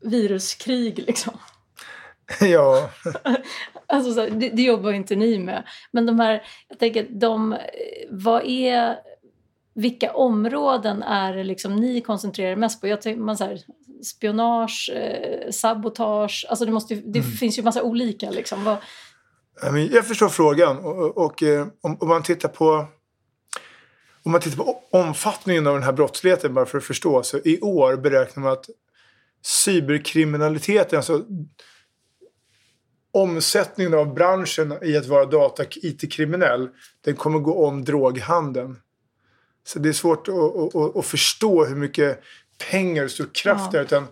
viruskrig 0.00 0.98
liksom. 0.98 1.32
ja. 2.40 2.90
alltså, 3.86 4.12
så 4.12 4.20
här, 4.20 4.30
det, 4.30 4.48
det 4.48 4.62
jobbar 4.62 4.90
ju 4.90 4.96
inte 4.96 5.16
ni 5.16 5.38
med. 5.38 5.62
Men 5.90 6.06
de 6.06 6.20
här, 6.20 6.42
jag 6.68 6.78
tänker, 6.78 7.06
de, 7.10 7.56
vad 8.10 8.44
är, 8.44 8.96
vilka 9.74 10.12
områden 10.12 11.02
är 11.02 11.36
det 11.36 11.44
liksom 11.44 11.76
ni 11.76 12.00
koncentrerar 12.00 12.50
er 12.52 12.56
mest 12.56 12.80
på? 12.80 12.88
Jag 12.88 13.02
tänker, 13.02 13.20
man, 13.20 13.36
så 13.36 13.44
här, 13.44 13.60
spionage, 14.02 14.90
eh, 14.94 15.50
sabotage, 15.50 16.46
alltså 16.48 16.64
det, 16.64 16.72
måste, 16.72 16.94
det 16.94 17.18
Mm. 17.18 17.30
finns 17.30 17.58
ju 17.58 17.62
massa 17.62 17.82
olika. 17.82 18.30
Liksom. 18.30 18.64
Vad, 18.64 18.76
Jag 19.90 20.06
förstår 20.06 20.28
frågan. 20.28 20.78
Och, 20.78 21.18
och, 21.18 21.42
eh, 21.42 21.66
om, 21.80 21.96
om 22.00 22.08
man 22.08 22.22
tittar 22.22 22.48
på 22.48 22.86
om 24.24 24.32
man 24.32 24.40
tittar 24.40 24.56
på 24.56 24.82
omfattningen 24.90 25.66
av 25.66 25.74
den 25.74 25.82
här 25.82 25.92
brottsligheten 25.92 26.54
bara 26.54 26.66
för 26.66 26.78
att 26.78 26.84
förstå. 26.84 27.22
Så 27.22 27.38
i 27.44 27.60
år 27.60 27.96
beräknar 27.96 28.42
man 28.42 28.52
att 28.52 28.66
cyberkriminaliteten, 29.42 30.96
alltså 30.96 31.24
omsättningen 33.12 33.94
av 33.94 34.14
branschen 34.14 34.78
i 34.82 34.96
att 34.96 35.06
vara 35.06 35.24
data 35.24 35.64
IT-kriminell, 35.82 36.68
den 37.04 37.16
kommer 37.16 37.38
gå 37.38 37.66
om 37.66 37.84
droghandeln. 37.84 38.76
Så 39.64 39.78
det 39.78 39.88
är 39.88 39.92
svårt 39.92 40.28
att, 40.28 40.74
att, 40.74 40.96
att 40.96 41.06
förstå 41.06 41.64
hur 41.64 41.76
mycket 41.76 42.20
pengar 42.70 43.04
och 43.04 43.10
stor 43.10 43.28
kraft 43.34 43.64
Ja. 43.64 43.70
det 43.72 43.78
är. 43.78 43.82
Utan, 43.82 44.06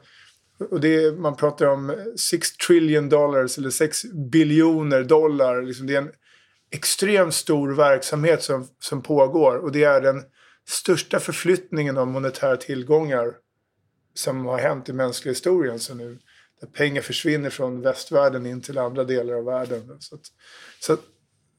och 0.70 0.80
det 0.80 1.18
man 1.18 1.36
pratar 1.36 1.66
om 1.66 2.12
6 2.16 2.56
trillion 2.56 3.08
dollars 3.08 3.58
eller 3.58 3.70
6 3.70 4.04
biljoner 4.30 5.04
dollar. 5.04 5.62
Liksom 5.62 5.86
det 5.86 5.94
är 5.94 5.98
en 5.98 6.12
extremt 6.70 7.34
stor 7.34 7.74
verksamhet 7.74 8.42
som, 8.42 8.68
som 8.78 9.02
pågår. 9.02 9.56
Och 9.56 9.72
det 9.72 9.84
är 9.84 10.00
den 10.00 10.22
största 10.68 11.20
förflyttningen 11.20 11.98
av 11.98 12.06
monetära 12.06 12.56
tillgångar 12.56 13.32
som 14.14 14.46
har 14.46 14.58
hänt 14.58 14.88
i 14.88 14.92
mänskliga 14.92 15.32
historien. 15.32 15.78
Så 15.78 15.94
nu, 15.94 16.18
där 16.60 16.68
pengar 16.68 17.02
försvinner 17.02 17.50
från 17.50 17.80
västvärlden 17.80 18.46
in 18.46 18.60
till 18.60 18.78
andra 18.78 19.04
delar 19.04 19.34
av 19.34 19.44
världen. 19.44 19.96
Så 20.00 20.14
att, 20.14 20.20
så 20.80 20.92
att, 20.92 21.00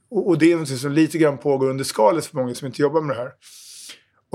och, 0.10 0.28
och 0.28 0.38
det 0.38 0.52
är 0.52 0.58
något 0.58 0.80
som 0.80 0.92
lite 0.92 1.18
grann 1.18 1.38
pågår 1.38 1.70
under 1.70 1.84
skalet 1.84 2.26
för 2.26 2.38
många 2.38 2.56
som 2.56 2.66
inte 2.66 2.82
jobbar 2.82 3.02
med 3.02 3.16
det 3.16 3.22
här. 3.22 3.32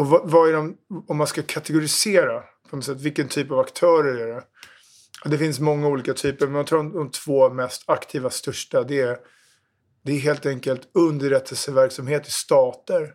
Och 0.01 0.07
vad, 0.07 0.31
vad 0.31 0.49
är 0.49 0.53
de, 0.53 0.77
om 1.09 1.17
man 1.17 1.27
ska 1.27 1.43
kategorisera 1.43 2.43
på 2.71 2.77
något 2.77 2.85
sätt, 2.85 3.01
vilken 3.01 3.29
typ 3.29 3.51
av 3.51 3.59
aktörer 3.59 4.15
är 4.15 4.27
det? 4.27 4.45
Det 5.25 5.39
finns 5.39 5.61
många 5.61 5.89
olika 5.89 6.15
typer, 6.15 6.47
men 6.47 6.55
jag 6.55 6.67
tror 6.67 6.79
de, 6.79 6.93
de 6.93 7.11
två 7.11 7.51
mest 7.51 7.83
aktiva 7.87 8.31
största 8.31 8.83
det 8.83 9.01
är, 9.01 9.19
det 10.03 10.13
är 10.13 10.19
helt 10.19 10.47
enkelt 10.47 10.89
underrättelseverksamhet 10.95 12.29
i 12.29 12.31
stater 12.31 13.15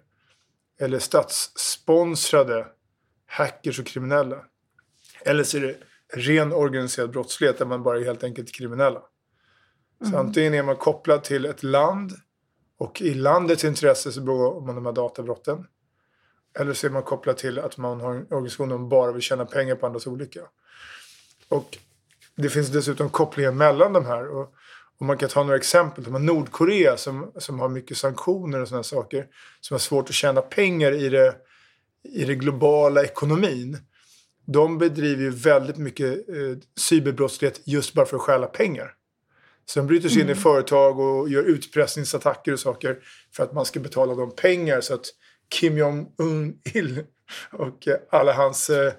eller 0.79 0.99
statssponsrade 0.99 2.67
hackers 3.27 3.79
och 3.79 3.85
kriminella. 3.85 4.37
Eller 5.25 5.43
så 5.43 5.57
är 5.57 5.61
det 5.61 5.77
ren 6.13 6.53
organiserad 6.53 7.11
brottslighet 7.11 7.57
där 7.57 7.65
man 7.65 7.83
bara 7.83 7.99
är 7.99 8.03
helt 8.03 8.23
enkelt 8.23 8.55
kriminella. 8.55 9.01
Så 10.11 10.17
antingen 10.17 10.53
är 10.53 10.63
man 10.63 10.75
kopplad 10.75 11.23
till 11.23 11.45
ett 11.45 11.63
land 11.63 12.11
och 12.77 13.01
i 13.01 13.13
landets 13.13 13.63
intresse 13.63 14.11
så 14.11 14.21
begår 14.21 14.61
man 14.61 14.75
de 14.75 14.85
här 14.85 14.93
databrotten. 14.93 15.65
Eller 16.59 16.73
så 16.73 16.87
är 16.87 16.91
man 16.91 17.03
kopplad 17.03 17.37
till 17.37 17.59
att 17.59 17.77
man 17.77 18.01
har 18.01 18.13
en 18.13 18.27
organisation 18.29 18.69
som 18.69 18.89
bara 18.89 19.11
vill 19.11 19.21
tjäna 19.21 19.45
pengar 19.45 19.75
på 19.75 19.85
andras 19.85 20.07
olycka. 20.07 20.41
Och 21.49 21.77
det 22.35 22.49
finns 22.49 22.69
dessutom 22.69 23.09
kopplingar 23.09 23.51
mellan 23.51 23.93
de 23.93 24.05
här. 24.05 24.27
Och, 24.27 24.53
och 24.97 25.05
man 25.05 25.17
kan 25.17 25.29
ta 25.29 25.43
några 25.43 25.57
exempel. 25.57 26.03
De 26.03 26.13
har 26.13 26.19
Nordkorea 26.19 26.97
som, 26.97 27.31
som 27.37 27.59
har 27.59 27.69
mycket 27.69 27.97
sanktioner 27.97 28.61
och 28.61 28.67
sådana 28.67 28.83
saker. 28.83 29.27
Som 29.61 29.73
har 29.73 29.79
svårt 29.79 30.09
att 30.09 30.15
tjäna 30.15 30.41
pengar 30.41 30.91
i 30.91 31.09
det, 31.09 31.35
i 32.03 32.25
det 32.25 32.35
globala 32.35 33.03
ekonomin. 33.03 33.77
De 34.45 34.77
bedriver 34.77 35.23
ju 35.23 35.29
väldigt 35.29 35.77
mycket 35.77 36.29
eh, 36.29 36.57
cyberbrottslighet 36.79 37.61
just 37.65 37.93
bara 37.93 38.05
för 38.05 38.15
att 38.15 38.21
stjäla 38.21 38.47
pengar. 38.47 38.93
Så 39.65 39.79
de 39.79 39.87
bryter 39.87 40.09
sig 40.09 40.21
in 40.21 40.29
i 40.29 40.35
företag 40.35 40.99
och 40.99 41.29
gör 41.29 41.43
utpressningsattacker 41.43 42.53
och 42.53 42.59
saker 42.59 42.97
för 43.35 43.43
att 43.43 43.53
man 43.53 43.65
ska 43.65 43.79
betala 43.79 44.15
dem 44.15 44.35
pengar 44.35 44.81
så 44.81 44.93
att 44.93 45.05
Kim 45.49 45.77
Jong-Un-Il 45.77 47.03
och 47.51 47.87
eh, 47.87 47.97
alla 48.09 48.33
hans 48.33 48.69
eh, 48.69 48.93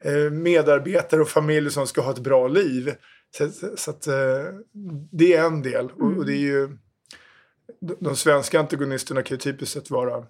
eh, 0.00 0.30
medarbetare 0.30 1.20
och 1.20 1.28
familjer 1.28 1.70
som 1.70 1.86
ska 1.86 2.00
ha 2.00 2.10
ett 2.10 2.18
bra 2.18 2.48
liv. 2.48 2.94
Så, 3.36 3.50
så, 3.50 3.76
så 3.76 3.90
att, 3.90 4.02
det 5.12 5.34
är 5.34 5.44
en 5.44 5.62
del. 5.62 5.90
Mm. 5.90 6.18
och 6.18 6.26
det 6.26 6.32
är 6.32 6.38
ju, 6.38 6.76
de, 7.80 8.16
svenska 8.16 8.60
antagonisterna 8.60 9.22
kan 9.22 9.34
ju 9.34 9.40
typiskt 9.40 9.74
sett 9.74 9.90
vara 9.90 10.26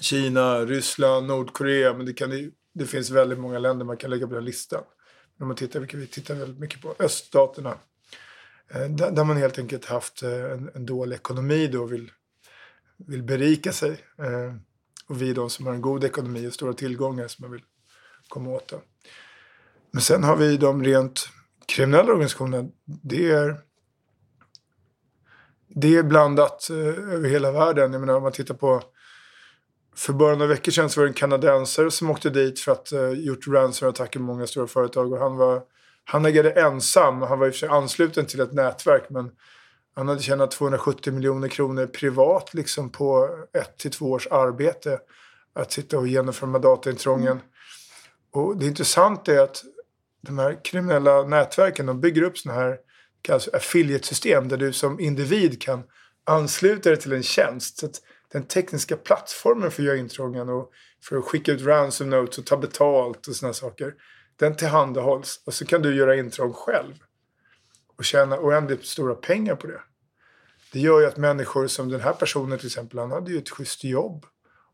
Kina, 0.00 0.64
Ryssland, 0.64 1.26
Nordkorea. 1.26 1.94
Men 1.94 2.06
det, 2.06 2.12
kan, 2.12 2.52
det 2.74 2.86
finns 2.86 3.10
väldigt 3.10 3.38
många 3.38 3.58
länder 3.58 3.84
man 3.84 3.96
kan 3.96 4.10
lägga 4.10 4.26
på 4.26 4.34
den 4.34 4.44
listan. 4.44 4.82
Om 5.40 5.46
man 5.46 5.56
tittar, 5.56 5.80
vilket 5.80 6.00
vi 6.00 6.06
tittar 6.06 6.34
väldigt 6.34 6.58
mycket 6.58 6.82
på, 6.82 6.94
öststaterna. 6.98 7.74
Där, 8.72 9.10
där 9.10 9.24
man 9.24 9.36
helt 9.36 9.58
enkelt 9.58 9.84
haft 9.84 10.22
en, 10.22 10.70
en 10.74 10.86
dålig 10.86 11.16
ekonomi 11.16 11.66
då 11.66 11.82
och 11.82 11.92
vill, 11.92 12.10
vill 12.96 13.22
berika 13.22 13.72
sig. 13.72 13.96
Och 15.08 15.22
vi 15.22 15.30
är 15.30 15.34
de 15.34 15.50
som 15.50 15.66
har 15.66 15.74
en 15.74 15.80
god 15.80 16.04
ekonomi 16.04 16.48
och 16.48 16.52
stora 16.52 16.72
tillgångar 16.72 17.28
som 17.28 17.42
man 17.42 17.52
vill 17.52 17.62
komma 18.28 18.50
åt. 18.50 18.68
Då. 18.68 18.80
Men 19.90 20.02
sen 20.02 20.24
har 20.24 20.36
vi 20.36 20.56
de 20.56 20.84
rent 20.84 21.28
kriminella 21.66 22.12
organisationerna. 22.12 22.68
Det 22.84 23.30
är, 23.30 23.60
det 25.68 25.96
är 25.96 26.02
blandat 26.02 26.70
eh, 26.70 27.14
över 27.14 27.28
hela 27.28 27.52
världen. 27.52 27.92
Jag 27.92 28.00
menar 28.00 28.14
om 28.14 28.22
man 28.22 28.32
tittar 28.32 28.54
på 28.54 28.82
för 29.98 30.12
bara 30.12 30.32
några 30.32 30.46
veckor 30.46 30.72
sedan 30.72 30.90
så 30.90 31.00
var 31.00 31.04
det 31.04 31.10
en 31.10 31.14
kanadensare 31.14 31.90
som 31.90 32.10
åkte 32.10 32.30
dit 32.30 32.60
för 32.60 32.72
att 32.72 32.92
uh, 32.92 33.12
gjort 33.12 33.48
ransomattacker 33.48 34.20
mot 34.20 34.26
många 34.26 34.46
stora 34.46 34.66
företag. 34.66 35.12
Och 35.12 35.18
han, 35.18 35.36
var, 35.36 35.62
han 36.04 36.26
agerade 36.26 36.60
ensam. 36.60 37.22
Han 37.22 37.38
var 37.38 37.46
i 37.46 37.50
och 37.50 37.54
för 37.54 37.58
sig 37.58 37.68
ansluten 37.68 38.26
till 38.26 38.40
ett 38.40 38.52
nätverk 38.52 39.10
men 39.10 39.30
han 39.98 40.08
hade 40.08 40.22
tjänat 40.22 40.50
270 40.50 41.12
miljoner 41.12 41.48
kronor 41.48 41.86
privat 41.86 42.54
liksom 42.54 42.90
på 42.90 43.28
ett 43.52 43.78
till 43.78 43.90
två 43.90 44.10
års 44.10 44.26
arbete. 44.26 45.00
Att 45.54 45.72
sitta 45.72 45.98
och 45.98 46.08
genomföra 46.08 46.58
dataintrången. 46.58 47.40
Och 48.32 48.56
det 48.56 48.66
intressanta 48.66 49.32
är 49.32 49.38
att 49.38 49.64
de 50.20 50.38
här 50.38 50.64
kriminella 50.64 51.22
nätverken 51.22 51.86
de 51.86 52.00
bygger 52.00 52.22
upp 52.22 52.38
sådana 52.38 52.60
här 52.60 52.78
kallas 53.22 53.48
affiliate-system 53.48 54.48
där 54.48 54.56
du 54.56 54.72
som 54.72 55.00
individ 55.00 55.62
kan 55.62 55.82
ansluta 56.24 56.90
dig 56.90 56.98
till 56.98 57.12
en 57.12 57.22
tjänst. 57.22 57.78
Så 57.78 57.86
att 57.86 58.02
den 58.32 58.42
tekniska 58.42 58.96
plattformen 58.96 59.70
för 59.70 59.82
att 59.82 59.86
göra 59.86 59.96
intrången 59.96 60.48
och 60.48 60.70
för 61.04 61.16
att 61.16 61.24
skicka 61.24 61.52
ut 61.52 61.62
ransom 61.62 62.10
notes 62.10 62.38
och 62.38 62.46
ta 62.46 62.56
betalt 62.56 63.26
och 63.26 63.36
sådana 63.36 63.54
saker. 63.54 63.94
Den 64.36 64.56
tillhandahålls 64.56 65.42
och 65.46 65.54
så 65.54 65.66
kan 65.66 65.82
du 65.82 65.96
göra 65.96 66.16
intrång 66.16 66.52
själv. 66.52 66.94
Och 67.98 68.04
tjäna 68.04 68.38
oändligt 68.38 68.86
stora 68.86 69.14
pengar 69.14 69.54
på 69.54 69.66
det. 69.66 69.80
Det 70.72 70.80
gör 70.80 71.00
ju 71.00 71.06
att 71.06 71.16
människor 71.16 71.66
som 71.66 71.88
den 71.88 72.00
här 72.00 72.12
personen 72.12 72.58
till 72.58 72.66
exempel, 72.66 72.98
han 72.98 73.10
hade 73.10 73.30
ju 73.30 73.38
ett 73.38 73.50
schysst 73.50 73.84
jobb. 73.84 74.26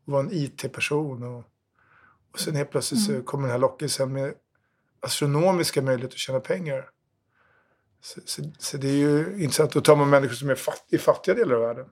Och 0.05 0.13
var 0.13 0.19
en 0.19 0.29
IT-person. 0.31 1.23
Och, 1.23 1.43
och 2.31 2.39
sen 2.39 2.55
helt 2.55 2.71
plötsligt 2.71 3.05
så 3.05 3.21
kommer 3.21 3.43
den 3.43 3.51
här 3.51 3.59
lockelsen 3.59 4.13
med 4.13 4.33
astronomiska 4.99 5.81
möjligheter 5.81 6.15
att 6.15 6.19
tjäna 6.19 6.39
pengar. 6.39 6.89
Så, 8.01 8.19
så, 8.25 8.41
så 8.59 8.77
det 8.77 8.87
är 8.87 8.97
ju 8.97 9.43
intressant. 9.43 9.71
Då 9.71 9.81
tar 9.81 9.95
man 9.95 10.09
människor 10.09 10.35
som 10.35 10.49
är 10.49 10.55
fatt, 10.55 10.85
i 10.89 10.97
fattiga 10.97 11.35
delar 11.35 11.55
av 11.55 11.61
världen. 11.61 11.85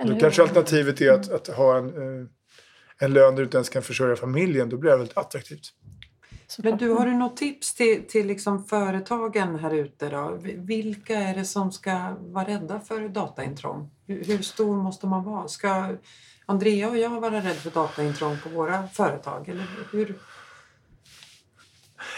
eller 0.00 0.14
Då 0.14 0.20
kanske 0.20 0.42
alternativet 0.42 1.00
är 1.00 1.12
att, 1.12 1.30
att 1.30 1.48
ha 1.48 1.78
en, 1.78 1.88
eh, 1.88 2.26
en 2.98 3.12
lön 3.12 3.34
där 3.34 3.42
du 3.42 3.44
inte 3.44 3.56
ens 3.56 3.68
kan 3.68 3.82
försörja 3.82 4.16
familjen. 4.16 4.68
Då 4.68 4.76
blir 4.76 4.90
det 4.90 4.96
väldigt 4.96 5.18
attraktivt. 5.18 5.72
Men 6.58 6.76
du, 6.76 6.90
har 6.90 7.06
du 7.06 7.14
något 7.14 7.36
tips 7.36 7.74
till, 7.74 8.06
till 8.08 8.26
liksom 8.26 8.64
företagen 8.64 9.58
här 9.58 9.74
ute? 9.74 10.08
Då? 10.08 10.38
Vilka 10.56 11.16
är 11.16 11.34
det 11.34 11.44
som 11.44 11.72
ska 11.72 12.16
vara 12.20 12.44
rädda 12.44 12.80
för 12.80 13.08
dataintrång? 13.08 13.90
Hur, 14.06 14.24
hur 14.24 14.42
stor 14.42 14.76
måste 14.76 15.06
man 15.06 15.24
vara? 15.24 15.48
Ska 15.48 15.96
Andrea 16.46 16.88
och 16.88 16.98
jag 16.98 17.20
vara 17.20 17.34
rädda 17.34 17.54
för 17.54 17.70
dataintrång 17.70 18.36
på 18.42 18.48
våra 18.48 18.88
företag? 18.88 19.48
Eller 19.48 19.66
hur? 19.92 20.18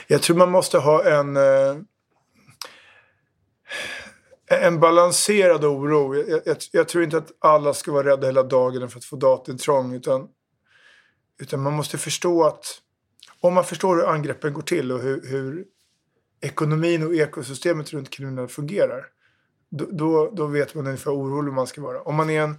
Jag 0.07 0.23
tror 0.23 0.37
man 0.37 0.51
måste 0.51 0.79
ha 0.79 1.05
en, 1.05 1.37
eh, 1.37 1.77
en 4.47 4.81
balanserad 4.81 5.65
oro. 5.65 6.15
Jag, 6.15 6.41
jag, 6.45 6.57
jag 6.73 6.89
tror 6.89 7.05
inte 7.05 7.17
att 7.17 7.33
alla 7.39 7.75
ska 7.75 7.93
vara 7.93 8.07
rädda 8.07 8.27
hela 8.27 8.43
dagen 8.43 8.89
för 8.89 8.99
att 8.99 9.05
få 9.05 9.17
dataintrång. 9.17 9.95
Utan, 9.95 10.29
utan 11.41 11.63
man 11.63 11.73
måste 11.73 11.99
förstå 11.99 12.45
att 12.45 12.83
om 13.41 13.55
man 13.55 13.65
förstår 13.65 13.97
hur 13.97 14.07
angreppen 14.07 14.53
går 14.53 14.63
till 14.63 14.93
och 14.93 15.01
hur, 15.01 15.23
hur 15.31 15.65
ekonomin 16.41 17.07
och 17.07 17.15
ekosystemet 17.15 17.93
runt 17.93 18.11
kriminella 18.11 18.49
fungerar. 18.49 19.07
Då, 19.71 19.87
då, 19.91 20.31
då 20.31 20.47
vet 20.47 20.75
man 20.75 20.87
ungefär 20.87 21.11
hur 21.11 21.19
orolig 21.19 21.53
man 21.53 21.67
ska 21.67 21.81
vara. 21.81 22.03
Om 22.03 22.15
man 22.15 22.31
är 22.31 22.41
en, 22.41 22.57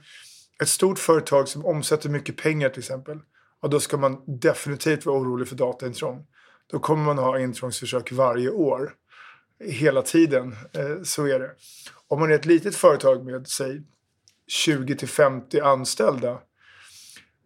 ett 0.62 0.70
stort 0.70 1.00
företag 1.00 1.48
som 1.48 1.66
omsätter 1.66 2.10
mycket 2.10 2.38
pengar 2.38 2.70
till 2.70 2.80
exempel. 2.80 3.20
Ja, 3.62 3.68
då 3.68 3.80
ska 3.80 3.98
man 3.98 4.24
definitivt 4.26 5.06
vara 5.06 5.20
orolig 5.20 5.48
för 5.48 5.56
dataintrång. 5.56 6.26
Då 6.68 6.80
kommer 6.80 7.04
man 7.04 7.18
ha 7.18 7.40
intrångsförsök 7.40 8.12
varje 8.12 8.50
år. 8.50 8.94
Hela 9.60 10.02
tiden. 10.02 10.56
Eh, 10.74 11.04
så 11.04 11.26
är 11.26 11.40
det. 11.40 11.52
Om 12.08 12.20
man 12.20 12.32
är 12.32 12.36
ett 12.36 12.46
litet 12.46 12.76
företag 12.76 13.26
med, 13.26 13.48
säg 13.48 13.84
20 14.48 14.96
till 14.96 15.08
50 15.08 15.60
anställda. 15.60 16.40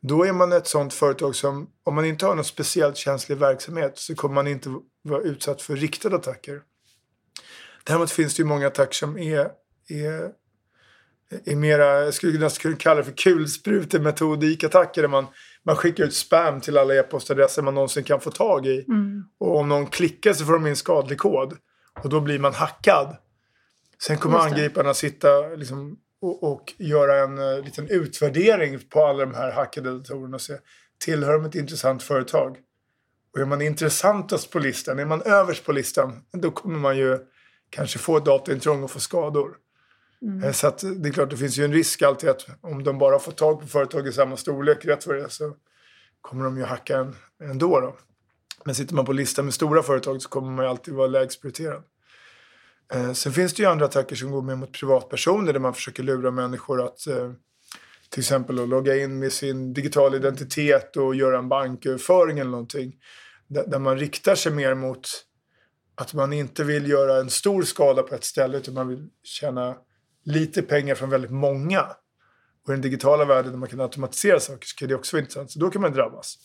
Då 0.01 0.25
är 0.25 0.34
man 0.34 0.51
ett 0.51 0.67
sånt 0.67 0.93
företag 0.93 1.36
som, 1.36 1.70
om 1.84 1.96
man 1.96 2.05
inte 2.05 2.25
har 2.25 2.36
någon 2.36 2.46
speciellt 2.46 2.98
känslig 2.98 3.38
verksamhet 3.38 3.93
så 3.96 4.15
kommer 4.15 4.36
man 4.36 4.48
inte 4.48 4.70
vara 5.03 5.22
utsatt 5.22 5.62
för 5.62 5.75
riktade 5.75 6.15
attacker. 6.15 6.62
Däremot 7.84 8.12
finns 8.12 8.36
det 8.36 8.41
ju 8.41 8.48
många 8.48 8.67
attacker 8.67 8.93
som 8.93 9.17
är, 9.17 9.50
är, 9.89 10.31
är 11.46 11.55
mera, 11.55 11.86
jag 11.86 12.13
skulle 12.13 12.39
nästan 12.39 12.62
kunna 12.62 12.75
kalla 12.75 12.96
det 12.96 13.03
för 13.03 13.12
kulsprutemetodikattacker 13.12 15.01
där 15.01 15.10
man, 15.10 15.27
man 15.63 15.75
skickar 15.75 16.03
ut 16.03 16.13
spam 16.13 16.62
till 16.62 16.77
alla 16.77 16.96
e-postadresser 16.96 17.62
man 17.62 17.74
någonsin 17.74 18.03
kan 18.03 18.22
få 18.22 18.31
tag 18.31 18.67
i. 18.67 18.86
Mm. 18.88 19.24
Och 19.39 19.58
om 19.58 19.70
någon 19.70 19.88
klickar 19.88 20.34
så 20.34 20.46
får 20.46 20.53
de 20.53 20.67
in 20.67 20.75
skadlig 20.75 21.17
kod. 21.17 21.58
Och 22.03 22.10
då 22.10 22.22
blir 22.22 22.39
man 22.39 22.53
hackad. 22.53 23.17
Sen 24.03 24.17
kommer 24.17 24.39
angriparna 24.39 24.93
sitta 24.93 25.48
liksom, 25.48 25.98
och, 26.21 26.51
och 26.51 26.73
göra 26.77 27.23
en 27.23 27.39
uh, 27.39 27.63
liten 27.63 27.87
utvärdering 27.87 28.79
på 28.89 29.05
alla 29.05 29.25
de 29.25 29.33
här 29.33 29.51
hackade 29.51 29.91
datorerna 29.91 30.35
och 30.35 30.41
se 30.41 30.53
tillhör 31.05 31.33
de 31.33 31.45
ett 31.45 31.55
intressant 31.55 32.03
företag. 32.03 32.57
Och 33.33 33.39
är 33.39 33.45
man 33.45 33.61
intressantast 33.61 34.51
på 34.51 34.59
listan, 34.59 34.99
är 34.99 35.05
man 35.05 35.21
överst 35.21 35.65
på 35.65 35.71
listan, 35.71 36.23
då 36.31 36.51
kommer 36.51 36.79
man 36.79 36.97
ju 36.97 37.19
kanske 37.69 37.99
få 37.99 38.17
ett 38.17 38.25
dataintrång 38.25 38.83
och 38.83 38.91
få 38.91 38.99
skador. 38.99 39.57
Mm. 40.21 40.43
Eh, 40.43 40.51
Så 40.51 40.71
det 40.95 41.09
är 41.09 41.13
klart, 41.13 41.29
det 41.29 41.37
finns 41.37 41.57
ju 41.57 41.65
en 41.65 41.73
risk 41.73 42.01
alltid 42.01 42.29
att 42.29 42.47
om 42.61 42.83
de 42.83 42.97
bara 42.97 43.19
får 43.19 43.31
tag 43.31 43.61
på 43.61 43.67
företag 43.67 44.07
i 44.07 44.11
samma 44.11 44.37
storlek 44.37 44.85
rätt 44.85 45.07
vad 45.07 45.15
det 45.15 45.23
är 45.23 45.27
så 45.27 45.55
kommer 46.21 46.45
de 46.45 46.57
ju 46.57 46.63
hacka 46.63 46.97
en 46.97 47.15
ändå. 47.43 47.79
Då. 47.79 47.95
Men 48.65 48.75
sitter 48.75 48.95
man 48.95 49.05
på 49.05 49.13
listan 49.13 49.45
med 49.45 49.53
stora 49.53 49.83
företag 49.83 50.21
så 50.21 50.29
kommer 50.29 50.51
man 50.51 50.65
ju 50.65 50.71
alltid 50.71 50.93
vara 50.93 51.07
lägst 51.07 51.41
prioriterad. 51.41 51.83
Eh, 52.93 53.13
sen 53.13 53.33
finns 53.33 53.53
det 53.53 53.63
ju 53.63 53.69
andra 53.69 53.86
attacker 53.86 54.15
som 54.15 54.31
går 54.31 54.41
mer 54.41 54.55
mot 54.55 54.71
privatpersoner 54.71 55.53
där 55.53 55.60
man 55.60 55.74
försöker 55.74 56.03
lura 56.03 56.31
människor 56.31 56.86
att 56.86 57.07
eh, 57.07 57.31
till 58.10 58.19
exempel 58.19 58.60
att 58.60 58.69
logga 58.69 58.98
in 58.98 59.19
med 59.19 59.33
sin 59.33 59.74
digitala 59.74 60.15
identitet 60.15 60.98
och 60.98 61.15
göra 61.15 61.38
en 61.38 61.50
banköverföring 61.50 62.39
eller 62.39 62.51
någonting. 62.51 62.95
Där, 63.48 63.67
där 63.67 63.79
man 63.79 63.98
riktar 63.98 64.36
sig 64.36 64.51
mer 64.51 64.75
mot 64.75 65.07
att 65.95 66.13
man 66.13 66.33
inte 66.33 66.63
vill 66.63 66.89
göra 66.89 67.19
en 67.19 67.29
stor 67.29 67.63
skada 67.63 68.03
på 68.03 68.15
ett 68.15 68.24
ställe 68.24 68.57
utan 68.57 68.74
man 68.74 68.88
vill 68.88 69.10
tjäna 69.24 69.75
lite 70.25 70.62
pengar 70.62 70.95
från 70.95 71.10
väldigt 71.10 71.31
många. 71.31 71.81
Och 72.63 72.69
i 72.69 72.71
den 72.71 72.81
digitala 72.81 73.25
världen 73.25 73.51
där 73.51 73.60
man 73.60 73.69
kan 73.69 73.81
automatisera 73.81 74.39
saker 74.39 74.67
så 74.67 74.75
kan 74.75 74.88
det 74.88 74.95
också 74.95 75.15
vara 75.15 75.21
intressant. 75.21 75.51
Så 75.51 75.60
då 75.60 75.69
kan 75.69 75.81
man 75.81 75.93
drabbas. 75.93 76.38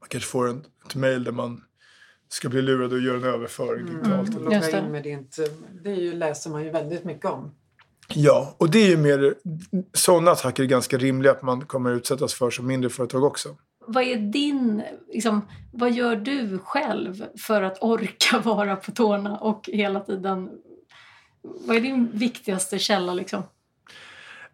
Man 0.00 0.08
kanske 0.08 0.30
får 0.30 0.50
ett 0.86 0.94
mejl 0.94 1.24
där 1.24 1.32
man 1.32 1.62
ska 2.28 2.48
bli 2.48 2.62
lurad 2.62 2.92
och 2.92 3.00
göra 3.00 3.16
en 3.16 3.24
överföring 3.24 3.86
digitalt. 3.86 4.36
eller- 4.36 4.50
Just 4.52 4.72
det. 4.72 4.78
in 4.78 4.84
med 4.84 5.02
ditt, 5.02 5.38
det 5.84 5.90
är 5.90 5.96
ju, 5.96 6.12
läser 6.14 6.50
man 6.50 6.64
ju 6.64 6.70
väldigt 6.70 7.04
mycket 7.04 7.24
om. 7.24 7.50
Ja, 8.14 8.54
och 8.58 8.70
det 8.70 8.78
är 8.78 8.88
ju 8.88 8.96
mer 8.96 9.34
sådana 9.94 10.30
attacker 10.30 10.62
är 10.62 10.66
ganska 10.66 10.98
rimliga 10.98 11.32
att 11.32 11.42
man 11.42 11.64
kommer 11.66 11.90
utsättas 11.90 12.34
för 12.34 12.50
som 12.50 12.66
mindre 12.66 12.90
företag 12.90 13.24
också. 13.24 13.56
Vad 13.86 14.04
är 14.04 14.16
din, 14.16 14.82
liksom, 15.12 15.40
vad 15.72 15.92
gör 15.92 16.16
du 16.16 16.58
själv 16.58 17.24
för 17.38 17.62
att 17.62 17.78
orka 17.82 18.38
vara 18.44 18.76
på 18.76 18.90
tårna 18.90 19.38
och 19.38 19.70
hela 19.72 20.00
tiden, 20.00 20.50
vad 21.42 21.76
är 21.76 21.80
din 21.80 22.10
viktigaste 22.12 22.78
källa 22.78 23.14
liksom? 23.14 23.42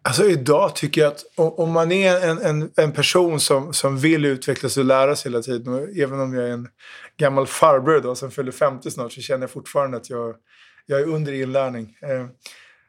Alltså 0.07 0.25
idag 0.25 0.75
tycker 0.75 1.01
jag 1.01 1.13
att 1.13 1.23
om, 1.35 1.71
man 1.71 1.91
är 1.91 2.27
en, 2.27 2.37
en, 2.37 2.71
en 2.75 2.91
person 2.91 3.39
som, 3.39 3.73
som 3.73 3.97
vill 3.97 4.25
utvecklas 4.25 4.77
och 4.77 4.85
lära 4.85 5.15
sig 5.15 5.31
hela 5.31 5.41
tiden, 5.41 5.73
och 5.73 5.97
även 5.97 6.19
om 6.19 6.33
jag 6.33 6.47
är 6.47 6.51
en 6.51 6.67
gammal 7.17 7.47
farbror 7.47 8.01
då, 8.01 8.15
som 8.15 8.31
fyller 8.31 8.51
50 8.51 8.91
snart, 8.91 9.13
så 9.13 9.21
känner 9.21 9.43
jag 9.43 9.49
fortfarande 9.49 9.97
att 9.97 10.09
jag, 10.09 10.35
jag 10.85 10.99
är 10.99 11.05
under 11.05 11.33
inlärning. 11.33 11.97
Eh, 12.01 12.27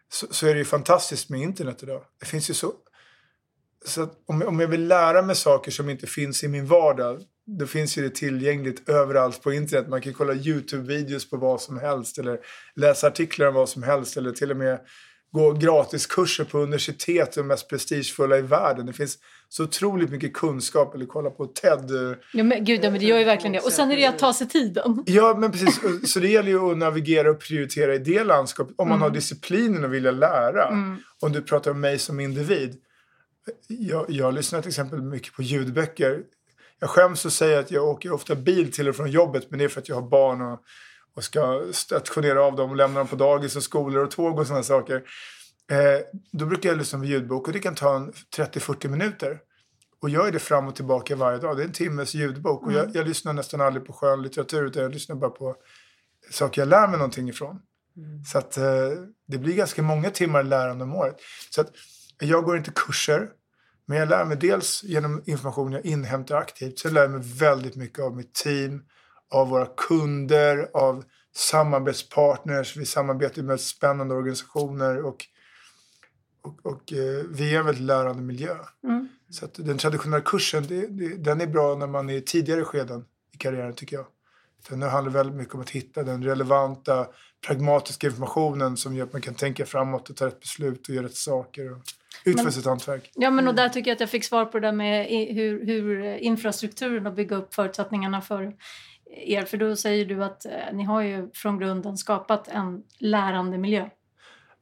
så, 0.08 0.26
så 0.30 0.46
är 0.46 0.54
det 0.54 0.58
ju 0.58 0.64
fantastiskt 0.64 1.30
med 1.30 1.40
internet 1.40 1.82
idag. 1.82 2.02
Det 2.20 2.26
finns 2.26 2.50
ju 2.50 2.54
så... 2.54 2.72
så 3.84 4.02
att 4.02 4.12
om, 4.26 4.42
om 4.42 4.60
jag 4.60 4.68
vill 4.68 4.86
lära 4.86 5.22
mig 5.22 5.36
saker 5.36 5.70
som 5.70 5.90
inte 5.90 6.06
finns 6.06 6.44
i 6.44 6.48
min 6.48 6.66
vardag, 6.66 7.20
då 7.46 7.66
finns 7.66 7.98
ju 7.98 8.02
det 8.02 8.14
tillgängligt 8.14 8.88
överallt 8.88 9.42
på 9.42 9.52
internet. 9.52 9.88
Man 9.88 10.00
kan 10.00 10.14
kolla 10.14 10.32
YouTube-videos 10.32 11.30
på 11.30 11.36
vad 11.36 11.60
som 11.60 11.78
helst 11.78 12.18
eller 12.18 12.38
läsa 12.74 13.06
artiklar 13.06 13.46
om 13.46 13.54
vad 13.54 13.68
som 13.68 13.82
helst 13.82 14.16
eller 14.16 14.32
till 14.32 14.50
och 14.50 14.56
med 14.56 14.80
gå 15.32 15.52
gratiskurser 15.52 16.44
på 16.44 16.58
universitet, 16.58 17.32
de 17.32 17.42
mest 17.42 17.68
prestigefulla 17.68 18.38
i 18.38 18.42
världen. 18.42 18.86
Det 18.86 18.92
finns 18.92 19.18
så 19.48 19.64
otroligt 19.64 20.10
mycket 20.10 20.34
kunskap 20.34 20.94
eller 20.94 21.06
kolla 21.06 21.30
på 21.30 21.46
TED. 21.46 21.90
Ja, 22.32 22.44
men, 22.44 22.64
gud, 22.64 22.84
ja, 22.84 22.90
men 22.90 23.00
det 23.00 23.06
gör 23.06 23.18
ju 23.18 23.24
verkligen 23.24 23.52
det. 23.52 23.60
Och 23.60 23.72
sen 23.72 23.90
är 23.90 23.96
det 23.96 24.06
att 24.06 24.18
ta 24.18 24.32
sig 24.32 24.48
tiden. 24.48 25.02
Ja, 25.06 25.36
men 25.38 25.52
precis. 25.52 25.80
Så 26.12 26.20
det 26.20 26.28
gäller 26.28 26.48
ju 26.48 26.70
att 26.70 26.78
navigera 26.78 27.30
och 27.30 27.40
prioritera 27.40 27.94
i 27.94 27.98
det 27.98 28.24
landskapet. 28.24 28.74
Om 28.78 28.88
man 28.88 29.00
har 29.00 29.10
disciplinen 29.10 29.84
och 29.84 29.94
vilja 29.94 30.10
lära. 30.10 30.68
Mm. 30.68 30.98
Om 31.20 31.32
du 31.32 31.42
pratar 31.42 31.70
om 31.70 31.80
mig 31.80 31.98
som 31.98 32.20
individ. 32.20 32.74
Jag, 33.68 34.04
jag 34.08 34.34
lyssnar 34.34 34.62
till 34.62 34.68
exempel 34.68 35.02
mycket 35.02 35.34
på 35.34 35.42
ljudböcker. 35.42 36.22
Jag 36.80 36.90
skäms 36.90 37.26
att 37.26 37.32
säga 37.32 37.58
att 37.58 37.70
jag 37.70 37.84
åker 37.84 38.12
ofta 38.12 38.34
bil 38.34 38.72
till 38.72 38.88
och 38.88 38.96
från 38.96 39.10
jobbet. 39.10 39.46
Men 39.50 39.58
det 39.58 39.64
är 39.64 39.68
för 39.68 39.80
att 39.80 39.88
jag 39.88 39.96
har 39.96 40.08
barn 40.08 40.42
och, 40.42 40.60
och 41.16 41.24
ska 41.24 41.62
stationera 41.72 42.42
av 42.42 42.56
dem 42.56 42.70
och 42.70 42.76
lämna 42.76 43.00
dem 43.00 43.08
på 43.08 43.16
dagis 43.16 43.56
och 43.56 43.62
skolor 43.62 44.04
och 44.04 44.10
tåg 44.10 44.38
och 44.38 44.46
sådana 44.46 44.62
saker. 44.62 45.02
Eh, 45.70 46.00
då 46.32 46.46
brukar 46.46 46.68
jag 46.68 46.78
lyssna 46.78 46.98
på 46.98 47.04
ljudbok 47.04 47.46
och 47.46 47.52
det 47.52 47.58
kan 47.58 47.74
ta 47.74 47.96
en 47.96 48.12
30-40 48.36 48.88
minuter. 48.88 49.38
Och 50.02 50.10
jag 50.10 50.28
är 50.28 50.32
det 50.32 50.38
fram 50.38 50.68
och 50.68 50.76
tillbaka 50.76 51.16
varje 51.16 51.38
dag. 51.38 51.56
Det 51.56 51.62
är 51.62 51.66
en 51.66 51.72
timmes 51.72 52.14
ljudbok. 52.14 52.66
Och 52.66 52.72
jag, 52.72 52.96
jag 52.96 53.08
lyssnar 53.08 53.32
nästan 53.32 53.60
aldrig 53.60 53.86
på 53.86 53.92
skön 53.92 54.22
litteratur 54.22 54.66
utan 54.66 54.82
jag 54.82 54.92
lyssnar 54.92 55.16
bara 55.16 55.30
på 55.30 55.56
saker 56.30 56.60
jag 56.60 56.68
lär 56.68 56.88
mig 56.88 56.96
någonting 56.98 57.28
ifrån. 57.28 57.60
Så 58.32 58.38
att 58.38 58.56
eh, 58.56 58.64
det 59.28 59.38
blir 59.38 59.54
ganska 59.54 59.82
många 59.82 60.10
timmar 60.10 60.42
lärande 60.42 60.84
om 60.84 60.94
året. 60.94 61.16
Så 61.50 61.60
att 61.60 61.70
jag 62.20 62.44
går 62.44 62.56
inte 62.56 62.72
kurser. 62.74 63.28
Men 63.86 63.98
jag 63.98 64.08
lär 64.08 64.24
mig 64.24 64.36
dels 64.36 64.82
genom 64.84 65.22
information 65.26 65.72
jag 65.72 65.86
inhämtar 65.86 66.36
aktivt. 66.36 66.78
Så 66.78 66.86
jag 66.86 66.94
lär 66.94 67.08
mig 67.08 67.20
väldigt 67.22 67.76
mycket 67.76 68.04
av 68.04 68.16
mitt 68.16 68.34
team, 68.34 68.82
av 69.30 69.48
våra 69.48 69.66
kunder, 69.66 70.70
av 70.74 71.04
samarbetspartners. 71.34 72.76
Vi 72.76 72.86
samarbetar 72.86 73.42
med 73.42 73.60
spännande 73.60 74.14
organisationer 74.14 75.04
och, 75.04 75.24
och, 76.42 76.66
och 76.66 76.92
eh, 76.92 77.24
vi 77.30 77.54
är 77.54 77.58
en 77.58 77.66
väldigt 77.66 77.84
lärande 77.84 78.22
miljö. 78.22 78.56
Mm. 78.84 79.08
Så 79.30 79.46
den 79.56 79.78
traditionella 79.78 80.22
kursen, 80.24 80.64
det, 80.68 80.86
det, 80.86 81.16
den 81.16 81.40
är 81.40 81.46
bra 81.46 81.74
när 81.74 81.86
man 81.86 82.10
är 82.10 82.14
i 82.14 82.20
tidigare 82.20 82.64
skeden 82.64 83.04
i 83.34 83.36
karriären 83.38 83.74
tycker 83.74 83.96
jag. 83.96 84.06
Utan 84.66 84.80
det 84.80 84.88
handlar 84.88 85.12
väldigt 85.12 85.36
mycket 85.36 85.54
om 85.54 85.60
att 85.60 85.70
hitta 85.70 86.02
den 86.02 86.24
relevanta, 86.24 87.06
pragmatiska 87.46 88.06
informationen 88.06 88.76
som 88.76 88.96
gör 88.96 89.04
att 89.04 89.12
man 89.12 89.22
kan 89.22 89.34
tänka 89.34 89.66
framåt 89.66 90.10
och 90.10 90.16
ta 90.16 90.26
rätt 90.26 90.40
beslut 90.40 90.88
och 90.88 90.94
göra 90.94 91.06
rätt 91.06 91.14
saker 91.14 91.72
och 91.72 91.78
utföra 92.24 92.50
sitt 92.50 92.64
hantverk. 92.64 93.10
Ja, 93.14 93.30
men 93.30 93.48
och 93.48 93.54
där 93.54 93.68
tycker 93.68 93.90
jag 93.90 93.94
att 93.94 94.00
jag 94.00 94.10
fick 94.10 94.24
svar 94.24 94.44
på 94.44 94.58
det 94.58 94.66
där 94.66 94.72
med 94.72 95.06
hur, 95.34 95.66
hur 95.66 96.16
infrastrukturen 96.16 97.06
och 97.06 97.14
bygga 97.14 97.36
upp 97.36 97.54
förutsättningarna 97.54 98.20
för 98.20 98.54
er. 99.10 99.44
För 99.44 99.56
då 99.56 99.76
säger 99.76 100.06
du 100.06 100.24
att 100.24 100.44
eh, 100.46 100.52
ni 100.72 100.84
har 100.84 101.00
ju 101.02 101.30
från 101.34 101.58
grunden 101.58 101.96
skapat 101.96 102.48
en 102.48 102.82
lärande 102.98 103.58
miljö. 103.58 103.88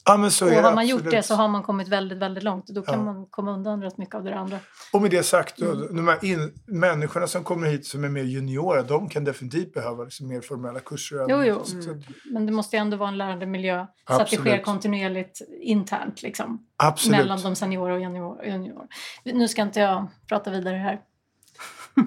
Ja, 0.06 0.16
men 0.16 0.30
så 0.30 0.46
Och 0.46 0.52
har 0.52 0.74
man 0.74 0.86
gjort 0.86 0.98
absolut. 1.00 1.12
det 1.14 1.22
så 1.22 1.34
har 1.34 1.48
man 1.48 1.62
kommit 1.62 1.88
väldigt, 1.88 2.18
väldigt 2.18 2.44
långt. 2.44 2.66
Då 2.66 2.82
kan 2.82 2.94
Ja. 2.98 3.04
man 3.04 3.26
komma 3.30 3.52
undan 3.52 3.82
rätt 3.82 3.98
mycket 3.98 4.14
av 4.14 4.24
det 4.24 4.34
andra. 4.38 4.58
Och 4.92 5.02
med 5.02 5.10
det 5.10 5.22
sagt, 5.22 5.56
då, 5.56 5.72
Mm. 5.72 5.96
de 5.96 6.08
här 6.08 6.24
in, 6.24 6.52
människorna 6.66 7.26
som 7.26 7.44
kommer 7.44 7.66
hit 7.66 7.86
som 7.86 8.04
är 8.04 8.08
mer 8.08 8.22
juniora, 8.22 8.82
de 8.82 9.08
kan 9.08 9.24
definitivt 9.24 9.74
behöva 9.74 10.04
liksom 10.04 10.28
mer 10.28 10.40
formella 10.40 10.80
kurser. 10.80 11.26
Jo, 11.28 11.42
jo. 11.44 11.64
Så 11.64 11.90
att- 11.90 11.96
Men 12.32 12.46
det 12.46 12.52
måste 12.52 12.76
ju 12.76 12.80
ändå 12.80 12.96
vara 12.96 13.08
en 13.08 13.18
lärande 13.18 13.46
miljö 13.46 13.86
så 14.08 14.12
att 14.14 14.30
det 14.30 14.36
sker 14.36 14.62
kontinuerligt 14.62 15.40
internt 15.62 16.22
liksom, 16.22 16.66
Absolut. 16.76 17.18
mellan 17.18 17.40
de 17.42 17.54
seniora 17.56 17.94
och 17.94 18.00
junior- 18.00 18.44
junior. 18.46 18.86
Nu 19.24 19.48
ska 19.48 19.62
inte 19.62 19.80
jag 19.80 20.06
prata 20.28 20.50
vidare 20.50 20.76
här. 20.76 21.00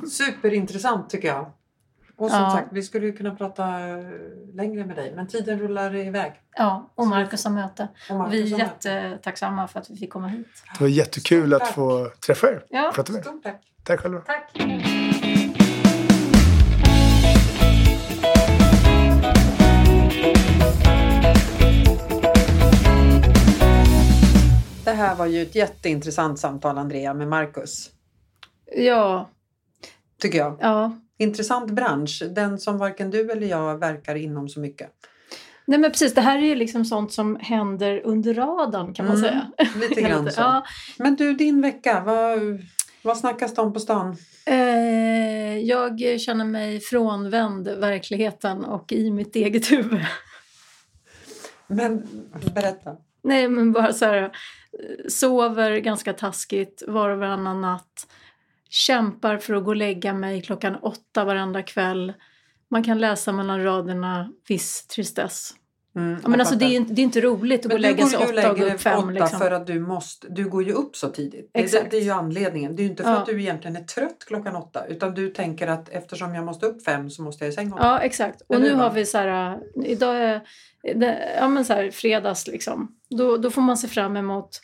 Superintressant 0.09 1.09
tycker 1.09 1.27
jag. 1.27 1.51
Och 2.17 2.29
som 2.31 2.39
Ja. 2.41 2.49
sagt, 2.51 2.67
vi 2.71 2.83
skulle 2.83 3.05
ju 3.05 3.13
kunna 3.13 3.35
prata 3.35 3.63
eh, 3.87 4.05
längre 4.53 4.85
med 4.85 4.95
dig, 4.95 5.13
men 5.15 5.27
tiden 5.27 5.59
rullar 5.59 5.95
iväg. 5.95 6.33
Ja, 6.55 6.91
och 6.95 7.07
Marcus 7.07 7.43
har 7.45 7.51
möte. 7.51 7.87
Och 8.09 8.15
Marcus 8.15 8.33
Vi 8.33 8.53
är 8.53 8.57
jättetacksamma 8.59 9.67
för 9.67 9.79
att 9.79 9.89
vi 9.89 9.95
fick 9.97 10.09
komma 10.13 10.27
hit. 10.27 10.47
Det 10.77 10.83
var 10.83 10.87
jättekul 10.89 11.53
att 11.53 11.67
få 11.67 12.09
träffa 12.25 12.47
er. 12.49 12.63
Ja, 12.69 12.91
Prata 12.95 13.11
med. 13.11 13.21
Stort 13.25 13.43
tack. 13.43 13.61
Tack 13.83 13.99
själva. 13.99 14.19
tack. 14.21 14.51
Det 24.85 24.91
här 24.93 25.15
var 25.15 25.25
ju 25.25 25.41
ett 25.41 25.55
jätteintressant 25.55 26.39
samtal, 26.39 26.77
Andrea, 26.77 27.13
med 27.13 27.27
Marcus. 27.27 27.89
Ja, 28.75 29.29
Tycker 30.21 30.37
jag. 30.37 30.57
ja. 30.61 30.97
Intressant 31.17 31.71
bransch. 31.71 32.23
Den 32.35 32.59
som 32.59 32.77
varken 32.77 33.09
du 33.11 33.31
eller 33.31 33.47
jag 33.47 33.79
verkar 33.79 34.15
inom 34.15 34.49
så 34.49 34.59
mycket. 34.59 34.89
Nej 35.65 35.79
men 35.79 35.91
precis, 35.91 36.13
det 36.13 36.21
här 36.21 36.37
är 36.37 36.41
ju 36.45 36.55
liksom 36.55 36.85
sånt 36.85 37.13
som 37.13 37.35
händer 37.41 38.01
under 38.03 38.33
radarn 38.33 38.93
kan 38.93 39.05
man 39.07 39.15
Mm, 39.17 39.29
säga. 39.29 39.51
Lite 39.79 40.01
grann 40.01 40.31
så. 40.31 40.41
Ja, 40.41 40.65
Men 40.97 41.15
du, 41.15 41.33
din 41.33 41.61
vecka. 41.61 42.03
Vad, 42.05 42.39
vad 43.01 43.17
snackas 43.17 43.53
det 43.55 43.61
om 43.61 43.73
på 43.73 43.79
stan? 43.79 44.15
eh, 44.45 45.57
jag 45.57 46.19
känner 46.21 46.45
mig 46.45 46.79
frånvänd 46.79 47.67
verkligheten 47.67 48.65
och 48.65 48.91
i 48.91 49.11
mitt 49.11 49.35
eget 49.35 49.71
huvud. 49.71 50.05
Men 51.67 52.07
berätta. 52.55 52.95
Nej 53.23 53.47
men 53.47 53.71
bara 53.71 53.93
så 53.93 54.05
här, 54.05 54.31
sover 55.09 55.77
ganska 55.77 56.13
taskigt 56.13 56.83
var 56.87 57.09
och 57.09 57.19
varannan 57.19 57.61
natt. 57.61 58.07
Kämpar 58.77 59.37
för 59.37 59.53
att 59.53 59.63
gå 59.63 59.69
och 59.69 59.75
lägga 59.75 60.13
mig 60.13 60.41
klockan 60.41 60.75
åtta 60.75 61.25
varenda 61.25 61.63
kväll. 61.63 62.13
Man 62.69 62.83
kan 62.83 62.99
läsa 62.99 63.31
mellan 63.31 63.63
raderna 63.63 64.31
viss 64.47 64.87
tristess. 64.87 65.53
Mm, 65.95 66.19
men 66.27 66.39
alltså, 66.39 66.55
det, 66.55 66.65
är, 66.65 66.79
det 66.79 67.01
är 67.01 67.03
inte 67.03 67.21
roligt 67.21 67.65
att 67.65 67.71
gå 67.71 67.75
och 67.75 67.81
Men 67.81 67.91
lägga 67.91 68.05
sig 68.05 68.19
åtta 68.19 68.51
och 68.51 68.59
gå 68.59 68.65
upp 68.65 68.81
fem. 68.81 69.09
Liksom. 69.09 69.39
för 69.39 69.51
att 69.51 69.67
du 69.67 69.79
måste, 69.79 70.27
du 70.29 70.49
går 70.49 70.63
ju 70.63 70.73
upp 70.73 70.95
så 70.95 71.09
tidigt. 71.09 71.49
Det, 71.53 71.71
det, 71.71 71.87
det 71.91 71.97
är 71.97 72.01
ju 72.01 72.11
anledningen. 72.11 72.75
Det 72.75 72.81
är 72.81 72.83
ju 72.83 72.89
inte 72.89 73.03
för 73.03 73.09
Ja. 73.09 73.17
att 73.17 73.25
du 73.25 73.41
egentligen 73.41 73.75
är 73.77 73.83
trött 73.83 74.25
klockan 74.27 74.55
åtta 74.55 74.85
utan 74.85 75.13
du 75.13 75.29
tänker 75.29 75.67
att 75.67 75.89
eftersom 75.89 76.35
jag 76.35 76.45
måste 76.45 76.65
upp 76.65 76.83
fem 76.83 77.09
så 77.09 77.21
måste 77.21 77.45
jag 77.45 77.51
i 77.51 77.55
säng 77.55 77.73
åtta. 77.73 77.83
Ja, 77.85 77.99
exakt. 77.99 78.41
Och 78.47 78.61
nu 78.61 78.73
har 78.73 78.91
vi 78.91 79.05
så 79.05 79.17
här, 79.17 79.53
äh, 79.53 79.91
idag 79.91 80.17
är 80.17 80.41
ja, 81.39 81.47
men 81.47 81.65
så 81.65 81.73
här, 81.73 81.91
fredags 81.91 82.47
liksom. 82.47 82.95
Då, 83.09 83.37
då 83.37 83.51
får 83.51 83.61
man 83.61 83.77
se 83.77 83.87
fram 83.87 84.17
emot 84.17 84.61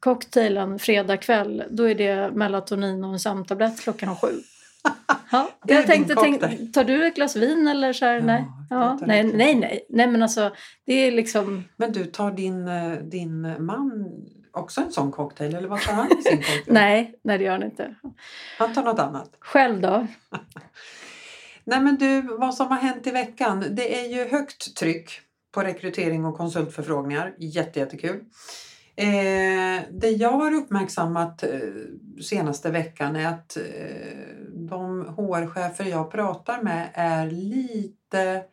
cocktailen 0.00 0.78
fredag 0.78 1.16
kväll. 1.16 1.64
Då 1.70 1.88
är 1.88 1.94
det 1.94 2.30
melatonin 2.30 3.04
och 3.04 3.12
en 3.12 3.20
sömntablett 3.20 3.80
klockan 3.80 4.16
sju. 4.16 4.28
Ja, 5.32 5.50
jag 5.66 5.86
tänkte, 5.86 6.14
tänk, 6.14 6.40
cocktail. 6.40 6.72
tar 6.72 6.84
du 6.84 7.06
ett 7.06 7.14
glas 7.14 7.36
vin 7.36 7.68
eller 7.68 7.92
så 7.92 8.04
här? 8.04 8.14
Ja, 8.14 8.22
nej. 8.22 8.44
Ja, 8.70 8.98
nej, 9.00 9.24
nej, 9.24 9.54
nej. 9.54 9.86
Nej, 9.88 10.06
men 10.06 10.22
alltså 10.22 10.52
det 10.86 10.92
är 10.92 11.12
liksom... 11.12 11.64
Men 11.76 11.92
du, 11.92 12.04
tar 12.04 12.30
din, 12.30 12.68
eh, 12.68 12.92
din 12.92 13.64
man 13.64 14.06
också 14.52 14.80
en 14.80 14.92
sån 14.92 15.12
cocktail 15.12 15.54
eller 15.54 15.68
vad 15.68 15.80
tar 15.80 15.92
han 15.92 16.06
i 16.18 16.22
sin 16.22 16.36
cocktail? 16.36 16.62
Nej, 16.66 17.14
nej 17.24 17.38
det 17.38 17.44
gör 17.44 17.52
han 17.52 17.62
inte. 17.62 17.94
Han 18.58 18.74
tar 18.74 18.82
något 18.82 18.98
annat. 18.98 19.36
Själv 19.40 19.80
då? 19.80 20.06
Nej 21.64 21.80
men 21.80 21.96
du, 21.96 22.22
vad 22.22 22.54
som 22.54 22.66
har 22.66 22.76
hänt 22.76 23.06
i 23.06 23.10
veckan. 23.10 23.64
Det 23.70 24.00
är 24.00 24.08
ju 24.08 24.30
högt 24.30 24.76
tryck 24.76 25.10
på 25.54 25.62
rekrytering 25.62 26.24
och 26.24 26.36
konsultförfrågningar. 26.36 27.34
Jätte, 27.38 27.78
jättekul. 27.78 28.24
Eh, 28.96 29.82
det 29.90 30.10
jag 30.10 30.30
har 30.30 30.54
uppmärksammat 30.54 31.42
eh, 31.42 31.50
senaste 32.22 32.70
veckan 32.70 33.16
är 33.16 33.26
att 33.26 33.56
eh, 33.56 33.62
de 34.48 35.14
HR-chefer 35.16 35.84
jag 35.84 36.10
pratar 36.10 36.62
med 36.62 36.90
är 36.94 37.30
lite 37.30 38.44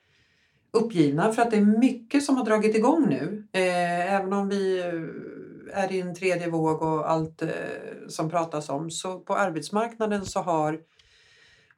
uppgivna 0.71 1.33
för 1.33 1.41
att 1.41 1.51
det 1.51 1.57
är 1.57 1.79
mycket 1.79 2.23
som 2.23 2.37
har 2.37 2.45
dragit 2.45 2.75
igång 2.75 3.09
nu. 3.09 3.47
Eh, 3.51 4.13
även 4.13 4.33
om 4.33 4.49
vi 4.49 4.79
eh, 4.79 5.83
är 5.83 5.91
i 5.91 6.01
en 6.01 6.15
tredje 6.15 6.49
våg 6.49 6.81
och 6.81 7.11
allt 7.11 7.41
eh, 7.41 7.49
som 8.07 8.29
pratas 8.29 8.69
om 8.69 8.91
så 8.91 9.19
på 9.19 9.35
arbetsmarknaden 9.35 10.25
så 10.25 10.39
har 10.39 10.79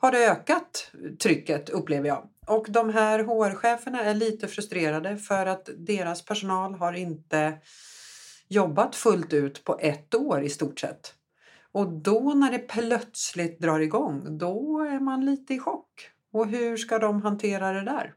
har 0.02 0.12
det 0.12 0.32
ökat 0.32 0.92
trycket 1.24 1.70
upplever 1.70 2.08
jag. 2.08 2.30
Och 2.48 2.66
de 2.70 2.90
här 2.90 3.20
HR-cheferna 3.20 4.04
är 4.04 4.14
lite 4.14 4.48
frustrerade 4.48 5.18
för 5.18 5.46
att 5.46 5.70
deras 5.78 6.26
personal 6.26 6.76
har 6.76 6.94
inte 6.94 7.54
jobbat 8.50 8.96
fullt 8.96 9.34
ut 9.34 9.64
på 9.64 9.80
ett 9.80 10.16
år 10.16 10.44
i 10.44 10.50
stort 10.50 10.80
sett. 10.80 11.14
Och 11.72 11.92
då 11.92 12.34
när 12.34 12.52
det 12.52 12.60
plötsligt 12.60 13.60
drar 13.60 13.80
igång, 13.80 14.38
då 14.38 14.80
är 14.80 15.00
man 15.00 15.26
lite 15.26 15.54
i 15.54 15.60
chock. 15.60 16.10
Och 16.34 16.48
hur 16.48 16.78
ska 16.78 17.00
de 17.00 17.22
hantera 17.22 17.72
det 17.72 17.84
där? 17.84 18.14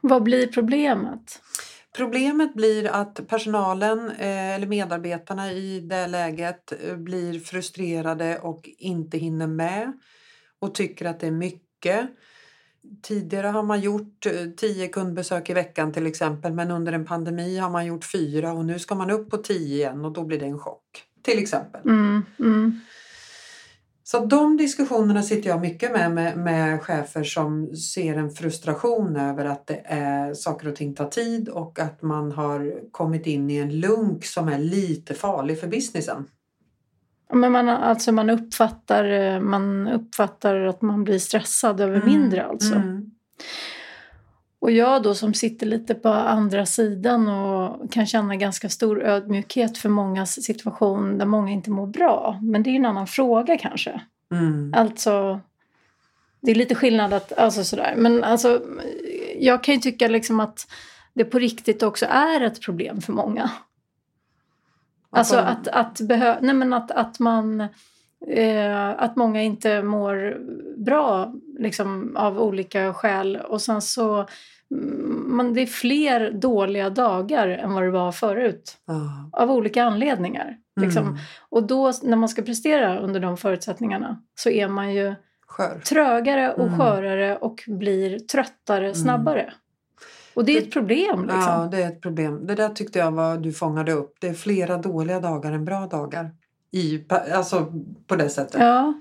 Vad 0.00 0.22
blir 0.22 0.46
problemet? 0.46 1.40
Problemet 1.96 2.54
blir 2.54 2.86
att 2.86 3.28
personalen 3.28 4.10
eh, 4.10 4.54
eller 4.54 4.66
medarbetarna 4.66 5.52
i 5.52 5.80
det 5.80 6.06
läget 6.06 6.72
eh, 6.84 6.96
blir 6.96 7.40
frustrerade 7.40 8.38
och 8.38 8.70
inte 8.78 9.18
hinner 9.18 9.46
med 9.46 9.92
och 10.58 10.74
tycker 10.74 11.06
att 11.06 11.20
det 11.20 11.26
är 11.26 11.30
mycket. 11.30 12.10
Tidigare 13.02 13.46
har 13.46 13.62
man 13.62 13.80
gjort 13.80 14.26
eh, 14.26 14.32
tio 14.56 14.88
kundbesök 14.88 15.50
i 15.50 15.54
veckan 15.54 15.92
till 15.92 16.06
exempel 16.06 16.52
men 16.52 16.70
under 16.70 16.92
en 16.92 17.04
pandemi 17.04 17.58
har 17.58 17.70
man 17.70 17.86
gjort 17.86 18.04
fyra 18.04 18.52
och 18.52 18.64
nu 18.64 18.78
ska 18.78 18.94
man 18.94 19.10
upp 19.10 19.30
på 19.30 19.36
tio 19.36 19.76
igen 19.76 20.04
och 20.04 20.12
då 20.12 20.24
blir 20.24 20.40
det 20.40 20.46
en 20.46 20.58
chock. 20.58 21.04
Till 21.22 21.38
exempel. 21.38 21.80
Mm, 21.84 22.22
mm. 22.38 22.80
Så 24.04 24.24
de 24.24 24.56
diskussionerna 24.56 25.22
sitter 25.22 25.50
jag 25.50 25.60
mycket 25.60 25.92
med, 25.92 26.12
med 26.12 26.38
med 26.38 26.82
chefer 26.82 27.24
som 27.24 27.76
ser 27.76 28.16
en 28.16 28.30
frustration 28.30 29.16
över 29.16 29.44
att 29.44 29.66
det 29.66 29.82
är, 29.84 30.34
saker 30.34 30.68
och 30.68 30.76
ting 30.76 30.94
tar 30.94 31.08
tid 31.08 31.48
och 31.48 31.78
att 31.78 32.02
man 32.02 32.32
har 32.32 32.90
kommit 32.90 33.26
in 33.26 33.50
i 33.50 33.56
en 33.56 33.80
lunk 33.80 34.24
som 34.24 34.48
är 34.48 34.58
lite 34.58 35.14
farlig 35.14 35.60
för 35.60 35.66
businessen. 35.66 36.24
Men 37.32 37.52
man, 37.52 37.68
alltså 37.68 38.12
man, 38.12 38.30
uppfattar, 38.30 39.04
eh, 39.04 39.40
man 39.40 39.88
uppfattar 39.88 40.56
att 40.56 40.82
man 40.82 41.04
blir 41.04 41.18
stressad 41.18 41.80
över 41.80 42.02
mindre 42.02 42.46
alltså. 42.46 42.74
Mm. 42.74 43.10
Och 44.60 44.70
jag 44.70 45.02
då 45.02 45.14
som 45.14 45.34
sitter 45.34 45.66
lite 45.66 45.94
på 45.94 46.08
andra 46.08 46.66
sidan 46.66 47.28
och 47.28 47.92
kan 47.92 48.06
känna 48.06 48.36
ganska 48.36 48.68
stor 48.68 49.02
ödmjukhet 49.02 49.78
för 49.78 49.88
mångas 49.88 50.44
situation 50.44 51.18
där 51.18 51.26
många 51.26 51.52
inte 51.52 51.70
mår 51.70 51.86
bra. 51.86 52.38
Men 52.42 52.62
det 52.62 52.70
är 52.70 52.74
en 52.74 52.86
annan 52.86 53.06
fråga 53.06 53.58
kanske. 53.58 54.00
Mm. 54.32 54.74
Alltså, 54.76 55.40
det 56.40 56.50
är 56.50 56.54
lite 56.54 56.74
skillnad 56.74 57.12
att, 57.12 57.32
alltså 57.32 57.64
sådär. 57.64 57.94
Men 57.96 58.24
alltså, 58.24 58.62
jag 59.38 59.64
kan 59.64 59.74
ju 59.74 59.80
tycka 59.80 60.08
liksom 60.08 60.40
att 60.40 60.66
det 61.14 61.24
på 61.24 61.38
riktigt 61.38 61.82
också 61.82 62.06
är 62.06 62.40
ett 62.40 62.60
problem 62.60 63.00
för 63.00 63.12
många. 63.12 63.50
Alltså 65.12 65.36
Att 65.36 65.68
att, 65.68 65.68
att, 65.68 66.00
behö- 66.00 66.38
nej 66.40 66.54
men 66.54 66.72
att, 66.72 66.90
att 66.90 67.18
man 67.18 67.60
eh, 68.28 68.88
att 68.88 69.16
många 69.16 69.42
inte 69.42 69.82
mår 69.82 70.38
bra 70.84 71.32
liksom, 71.58 72.16
av 72.16 72.38
olika 72.40 72.92
skäl 72.94 73.36
och 73.36 73.60
sen 73.60 73.82
så 73.82 74.26
mm, 74.70 75.36
man, 75.36 75.54
det 75.54 75.60
är 75.60 75.66
fler 75.66 76.30
dåliga 76.32 76.90
dagar 76.90 77.48
än 77.48 77.72
vad 77.74 77.82
det 77.82 77.90
var 77.90 78.12
förut 78.12 78.76
Ja. 78.86 79.30
av 79.42 79.50
olika 79.50 79.84
anledningar. 79.84 80.56
Liksom. 80.80 81.04
Mm. 81.06 81.18
Och 81.48 81.66
då 81.66 81.92
när 82.02 82.16
man 82.16 82.28
ska 82.28 82.42
prestera 82.42 82.98
under 82.98 83.20
de 83.20 83.36
förutsättningarna 83.36 84.22
så 84.34 84.50
är 84.50 84.68
man 84.68 84.94
ju 84.94 85.14
Skör. 85.46 85.78
trögare 85.88 86.52
och 86.52 86.66
Mm. 86.66 86.78
skörare 86.78 87.36
och 87.36 87.62
blir 87.66 88.18
tröttare 88.18 88.94
snabbare. 88.94 89.52
Och 90.40 90.46
det 90.46 90.56
är 90.56 90.62
ett 90.62 90.72
problem 90.72 91.22
liksom. 91.22 91.40
Ja, 91.40 91.68
det 91.70 91.82
är 91.82 91.88
ett 91.88 92.00
problem. 92.00 92.46
Det 92.46 92.54
där 92.54 92.68
tyckte 92.68 92.98
jag 92.98 93.12
var 93.12 93.38
du 93.38 93.52
fångade 93.52 93.92
upp. 93.92 94.14
Det 94.20 94.28
är 94.28 94.34
flera 94.34 94.76
dåliga 94.78 95.20
dagar 95.20 95.52
än 95.52 95.64
bra 95.64 95.86
dagar. 95.86 96.30
I, 96.70 97.04
alltså 97.08 97.72
på 98.06 98.16
det 98.16 98.28
sättet. 98.28 98.60
Ja. 98.60 98.94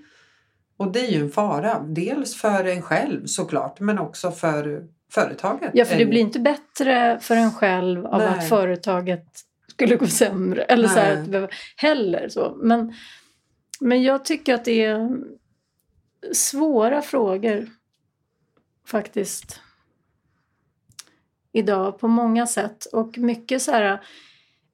Och 0.77 0.91
det 0.91 0.99
är 0.99 1.11
ju 1.11 1.21
en 1.21 1.31
fara. 1.31 1.79
Dels 1.79 2.35
för 2.35 2.65
en 2.65 2.81
själv 2.81 3.25
såklart 3.25 3.79
men 3.79 3.99
också 3.99 4.31
för 4.31 4.83
företaget. 5.11 5.71
Ja, 5.73 5.85
för 5.85 5.97
det 5.97 6.05
blir 6.05 6.21
inte 6.21 6.39
bättre 6.39 7.19
för 7.21 7.35
en 7.35 7.51
själv 7.51 8.05
av 8.05 8.19
Nej. 8.19 8.27
att 8.27 8.49
företaget 8.49 9.25
skulle 9.67 9.95
gå 9.95 10.07
sämre. 10.07 10.61
Eller 10.63 10.87
så 10.87 10.99
här, 10.99 11.13
att 11.13 11.25
det 11.25 11.31
behöver- 11.31 11.55
heller 11.75 12.29
så. 12.29 12.57
Men, 12.61 12.93
men 13.79 14.03
jag 14.03 14.25
tycker 14.25 14.53
att 14.53 14.65
det 14.65 14.83
är 14.83 15.09
svåra 16.33 17.01
frågor 17.01 17.67
faktiskt 18.85 19.61
idag 21.53 21.99
på 21.99 22.07
många 22.07 22.47
sätt. 22.47 22.85
Och 22.85 23.17
mycket 23.17 23.61
så 23.61 23.71
här 23.71 23.93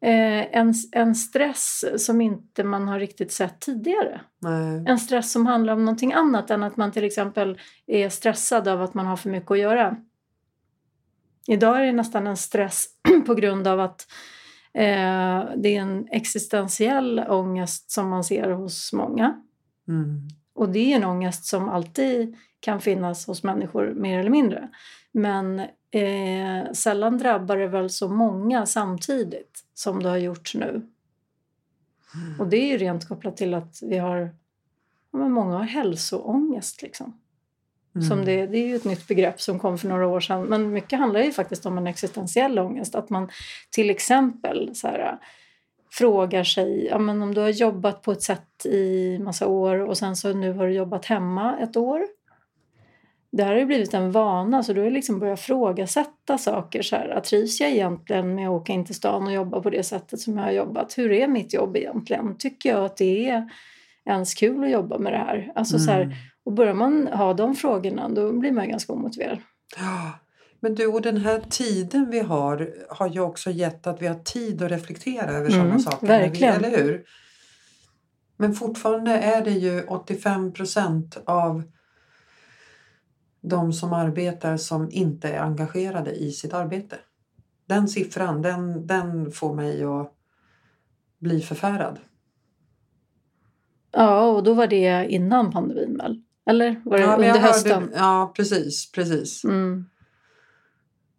eh, 0.01 0.57
en, 0.57 0.73
en 0.91 1.15
stress 1.15 1.85
som 1.97 2.21
inte 2.21 2.63
man 2.63 2.87
har 2.87 2.99
riktigt 2.99 3.31
sett 3.31 3.59
tidigare. 3.59 4.21
Nej. 4.39 4.83
En 4.87 4.99
stress 4.99 5.31
som 5.31 5.45
handlar 5.45 5.73
om 5.73 5.85
någonting 5.85 6.13
annat 6.13 6.51
än 6.51 6.63
att 6.63 6.77
man 6.77 6.91
till 6.91 7.03
exempel 7.03 7.59
är 7.87 8.09
stressad 8.09 8.67
av 8.67 8.81
att 8.81 8.93
man 8.93 9.05
har 9.05 9.17
för 9.17 9.29
mycket 9.29 9.51
att 9.51 9.59
göra. 9.59 9.97
Idag 11.47 11.81
är 11.81 11.85
det 11.85 11.91
nästan 11.91 12.27
en 12.27 12.37
stress 12.37 12.87
på 13.25 13.33
grund 13.33 13.67
av 13.67 13.79
att 13.79 14.07
eh, 14.73 15.43
det 15.55 15.75
är 15.75 15.79
en 15.79 16.07
existentiell 16.11 17.19
ångest 17.19 17.91
som 17.91 18.09
man 18.09 18.23
ser 18.23 18.51
hos 18.51 18.93
många. 18.93 19.41
Mm. 19.87 20.27
Och 20.55 20.69
det 20.69 20.91
är 20.91 20.95
en 20.95 21.03
ångest 21.03 21.45
som 21.45 21.69
alltid 21.69 22.35
kan 22.59 22.81
finnas 22.81 23.27
hos 23.27 23.43
människor 23.43 23.93
mer 23.95 24.19
eller 24.19 24.29
mindre. 24.29 24.69
Men 25.11 25.59
eh, 25.91 26.71
sällan 26.73 27.17
drabbar 27.17 27.57
det 27.57 27.67
väl 27.67 27.89
så 27.89 28.09
många 28.09 28.65
samtidigt 28.65 29.63
som 29.73 30.03
det 30.03 30.09
har 30.09 30.17
gjort 30.17 30.55
nu. 30.55 30.81
Och 32.39 32.47
det 32.47 32.57
är 32.57 32.67
ju 32.67 32.77
rent 32.77 33.07
kopplat 33.07 33.37
till 33.37 33.53
att 33.53 33.79
vi 33.81 33.97
har, 33.97 34.35
ja, 35.11 35.19
men 35.19 35.31
många 35.31 35.57
har 35.57 35.63
hälsoångest 35.63 36.81
liksom. 36.81 37.19
Mm. 37.95 38.07
Som 38.07 38.25
det, 38.25 38.47
det 38.47 38.57
är 38.57 38.67
ju 38.67 38.75
ett 38.75 38.85
nytt 38.85 39.07
begrepp 39.07 39.41
som 39.41 39.59
kom 39.59 39.77
för 39.77 39.87
några 39.87 40.07
år 40.07 40.19
sedan. 40.19 40.43
Men 40.43 40.71
mycket 40.71 40.99
handlar 40.99 41.21
ju 41.21 41.31
faktiskt 41.31 41.65
om 41.65 41.77
en 41.77 41.87
existentiell 41.87 42.59
ångest. 42.59 42.95
Att 42.95 43.09
man 43.09 43.29
till 43.69 43.89
exempel 43.89 44.75
så 44.75 44.87
här, 44.87 45.19
frågar 45.97 46.43
sig, 46.43 46.85
ja, 46.85 46.99
men 46.99 47.21
om 47.21 47.33
du 47.33 47.41
har 47.41 47.49
jobbat 47.49 48.01
på 48.01 48.11
ett 48.11 48.21
sätt 48.21 48.65
i 48.65 49.19
massa 49.19 49.47
år 49.47 49.79
och 49.79 49.97
sen 49.97 50.15
så 50.15 50.33
nu 50.33 50.53
har 50.53 50.67
du 50.67 50.73
jobbat 50.73 51.05
hemma 51.05 51.57
ett 51.57 51.77
år. 51.77 52.01
Det 53.31 53.43
här 53.43 53.51
har 53.51 53.59
ju 53.59 53.65
blivit 53.65 53.93
en 53.93 54.11
vana 54.11 54.63
så 54.63 54.73
du 54.73 54.81
har 54.81 54.89
liksom 54.89 55.19
börjat 55.19 55.39
frågasätta 55.39 56.37
saker. 56.37 56.81
Så 56.81 56.95
här, 56.95 57.19
trivs 57.19 57.61
jag 57.61 57.69
egentligen 57.69 58.35
med 58.35 58.49
att 58.49 58.61
åka 58.61 58.73
in 58.73 58.85
till 58.85 58.95
stan 58.95 59.23
och 59.23 59.33
jobba 59.33 59.61
på 59.61 59.69
det 59.69 59.83
sättet 59.83 60.19
som 60.19 60.37
jag 60.37 60.43
har 60.43 60.51
jobbat? 60.51 60.97
Hur 60.97 61.11
är 61.11 61.27
mitt 61.27 61.53
jobb 61.53 61.77
egentligen? 61.77 62.37
Tycker 62.37 62.69
jag 62.69 62.85
att 62.85 62.97
det 62.97 63.29
är 63.29 63.49
ens 64.05 64.33
kul 64.33 64.63
att 64.63 64.71
jobba 64.71 64.97
med 64.97 65.13
det 65.13 65.17
här? 65.17 65.51
Alltså, 65.55 65.79
så 65.79 65.91
här 65.91 66.01
Mm. 66.01 66.15
och 66.45 66.53
börjar 66.53 66.73
man 66.73 67.07
ha 67.07 67.33
de 67.33 67.55
frågorna 67.55 68.09
då 68.09 68.31
blir 68.31 68.51
man 68.51 68.69
ganska 68.69 68.93
omotiverad. 68.93 69.37
Ja, 69.77 70.11
Men 70.65 70.75
du, 70.75 70.87
och 70.87 71.01
den 71.01 71.17
här 71.17 71.39
tiden 71.49 72.09
vi 72.09 72.19
har 72.19 72.73
har 72.89 73.07
ju 73.07 73.19
också 73.19 73.49
gett 73.51 73.87
att 73.87 74.01
vi 74.01 74.07
har 74.07 74.15
tid 74.15 74.61
att 74.61 74.71
reflektera 74.71 75.31
över 75.31 75.49
Mm, 75.49 75.51
sådana 75.51 75.79
saker. 75.79 76.07
verkligen. 76.07 76.55
Eller 76.55 76.77
hur? 76.77 77.05
Men 78.37 78.53
fortfarande 78.53 79.11
är 79.11 79.43
det 79.45 79.51
ju 79.51 79.83
85 79.83 80.53
procent 80.53 81.17
av 81.25 81.63
de 83.41 83.73
som 83.73 83.93
arbetar 83.93 84.57
som 84.57 84.89
inte 84.91 85.29
är 85.29 85.39
engagerade 85.39 86.11
i 86.11 86.31
sitt 86.31 86.53
arbete. 86.53 86.95
Den 87.65 87.87
siffran, 87.87 88.41
den, 88.41 88.87
den 88.87 89.31
får 89.31 89.53
mig 89.55 89.83
att 89.83 90.11
bli 91.19 91.41
förfärad. 91.41 91.99
Ja, 93.91 94.27
och 94.27 94.43
då 94.43 94.53
var 94.53 94.67
det 94.67 95.05
innan 95.09 95.51
pandemin 95.51 95.97
väl? 95.97 96.21
Eller 96.45 96.81
var 96.85 96.97
det 96.97 97.03
Ja, 97.03 97.13
under 97.15 97.27
hörde- 97.27 97.39
hösten? 97.39 97.91
Ja, 97.95 98.33
precis. 98.35 98.91
precis. 98.91 99.43
Mm. 99.43 99.85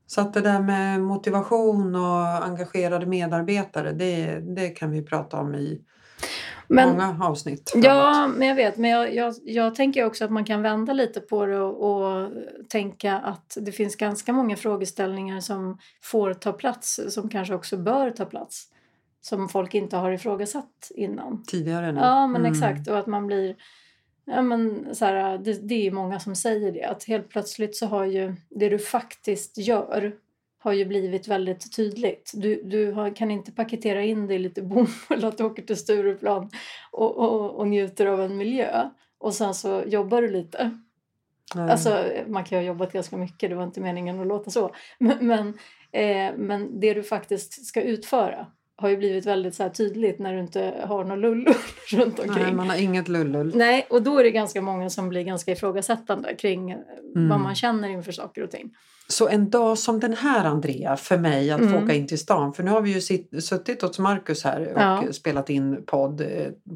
Så 0.07 0.21
att 0.21 0.35
det 0.35 0.41
där 0.41 0.61
med 0.61 1.01
motivation 1.01 1.95
och 1.95 2.45
engagerade 2.47 3.07
medarbetare, 3.07 3.93
det, 3.93 4.41
det 4.57 4.69
kan 4.69 4.91
vi 4.91 5.03
prata 5.03 5.37
om 5.37 5.55
i 5.55 5.81
Men, 6.69 6.89
många 6.91 7.25
avsnitt. 7.25 7.71
framåt. 7.71 7.85
ja, 7.85 8.27
men 8.37 8.49
jag 8.49 8.55
vet. 8.55 8.77
Men 8.77 8.91
jag, 8.91 9.15
jag, 9.15 9.35
jag 9.45 9.75
tänker 9.75 10.05
också 10.05 10.25
att 10.25 10.31
man 10.31 10.45
kan 10.45 10.63
vända 10.63 10.93
lite 10.93 11.21
på 11.21 11.47
det 11.47 11.61
och, 11.61 11.91
och 11.91 12.31
tänka 12.69 13.19
att 13.19 13.57
det 13.61 13.73
finns 13.73 13.97
ganska 13.97 14.33
många 14.33 14.57
frågeställningar 14.57 15.41
som 15.41 15.79
får 16.03 16.35
ta 16.35 16.53
plats, 16.53 17.01
som 17.09 17.29
kanske 17.29 17.55
också 17.55 17.77
bör 17.77 18.11
ta 18.11 18.25
plats. 18.25 18.65
Som 19.21 19.49
folk 19.49 19.75
inte 19.75 19.97
har 19.97 20.11
ifrågasatt 20.11 20.91
innan. 20.95 21.43
Tidigare 21.47 21.93
nu. 21.93 22.01
Ja, 22.01 22.27
men 22.27 22.41
Mm. 22.41 22.53
exakt. 22.53 22.89
Och 22.89 22.99
att 22.99 23.07
man 23.07 23.27
blir... 23.27 23.57
Ja, 24.27 24.43
men 24.43 24.95
så 24.95 25.05
här, 25.05 25.39
det, 25.39 25.69
det 25.69 25.87
är 25.87 25.91
många 25.91 26.21
som 26.21 26.37
säger 26.37 26.73
det. 26.73 26.85
Att 26.85 27.05
helt 27.05 27.29
plötsligt 27.29 27.77
så 27.77 27.87
har 27.87 28.05
ju 28.05 28.35
det 28.51 28.69
du 28.69 28.79
faktiskt 28.79 29.59
gör 29.59 30.13
har 30.59 30.73
ju 30.73 30.85
blivit 30.85 31.29
väldigt 31.29 31.77
tydligt. 31.77 32.33
Du, 32.35 32.63
du 32.65 32.93
har, 32.93 33.17
kan 33.17 33.31
inte 33.31 33.53
paketera 33.53 34.03
in 34.03 34.27
det 34.27 34.35
i 34.35 34.39
lite 34.39 34.63
bomull 34.63 35.25
att 35.25 35.39
du 35.39 35.45
åker 35.45 35.63
till 35.63 35.77
Stureplan 35.77 36.51
och, 36.93 37.17
och, 37.17 37.51
och 37.51 37.69
njuter 37.69 38.07
av 38.07 38.21
en 38.21 38.37
miljö. 38.37 38.91
Och 39.19 39.35
sen 39.35 39.55
så 39.55 39.83
jobbar 39.87 40.23
du 40.23 40.29
lite. 40.29 40.79
Nej. 41.55 41.71
Alltså, 41.71 42.05
man 42.27 42.45
kan 42.45 42.59
ju 42.59 42.65
ha 42.65 42.69
jobbat 42.69 42.93
ganska 42.93 43.17
mycket, 43.17 43.51
det 43.51 43.57
var 43.57 43.65
inte 43.65 43.81
meningen 43.81 44.21
att 44.21 44.27
låta 44.27 44.51
så. 44.51 44.75
Men, 44.99 45.27
men, 45.27 45.49
eh, 45.93 46.37
men 46.37 46.81
det 46.81 46.95
du 46.95 47.03
faktiskt 47.03 47.67
ska 47.67 47.83
utföra 47.83 48.47
har 48.79 48.89
ju 48.89 48.97
blivit 48.97 49.27
väldigt 49.27 49.55
så 49.55 49.69
tydligt 49.69 50.19
när 50.19 50.33
du 50.33 50.41
inte 50.41 50.75
har 50.87 51.05
någon 51.05 51.21
lullull 51.21 51.55
runt 51.93 52.19
omkring. 52.19 52.43
Nej, 52.45 52.55
man 52.55 52.71
har 52.71 52.77
inget 52.77 53.09
lullull. 53.09 53.53
Nej, 53.55 53.87
och 53.91 54.03
då 54.03 54.19
är 54.19 54.25
det 54.25 54.31
ganska 54.31 54.63
många 54.63 54.91
som 54.91 55.09
blir 55.09 55.23
ganska 55.23 55.53
ifrågasättande 55.53 56.35
kring 56.35 56.71
eh, 56.71 56.79
Mm. 57.17 57.29
vad 57.29 57.41
man 57.41 57.55
känner 57.55 57.89
inför 57.89 58.13
saker 58.13 58.43
och 58.45 58.51
ting. 58.51 58.71
Så 59.09 59.29
en 59.29 59.51
dag 59.51 59.79
som 59.79 60.01
den 60.01 60.13
här 60.15 60.45
Andrea, 60.45 60.97
för 60.97 61.19
mig 61.19 61.51
att 61.51 61.61
få 61.61 61.67
Mm. 61.67 61.85
åka 61.85 61.95
in 61.95 62.07
till 62.07 62.19
stan. 62.19 62.53
För 62.53 62.63
nu 62.63 62.71
har 62.71 62.81
vi 62.81 62.93
ju 62.95 63.01
sitt, 63.01 63.45
suttit 63.45 63.83
hos 63.83 63.99
Marcus 63.99 64.45
här 64.45 64.61
och 64.75 64.81
Ja. 64.81 65.13
spelat 65.13 65.51
in 65.51 65.85
podd 65.87 66.21
eh, 66.21 66.27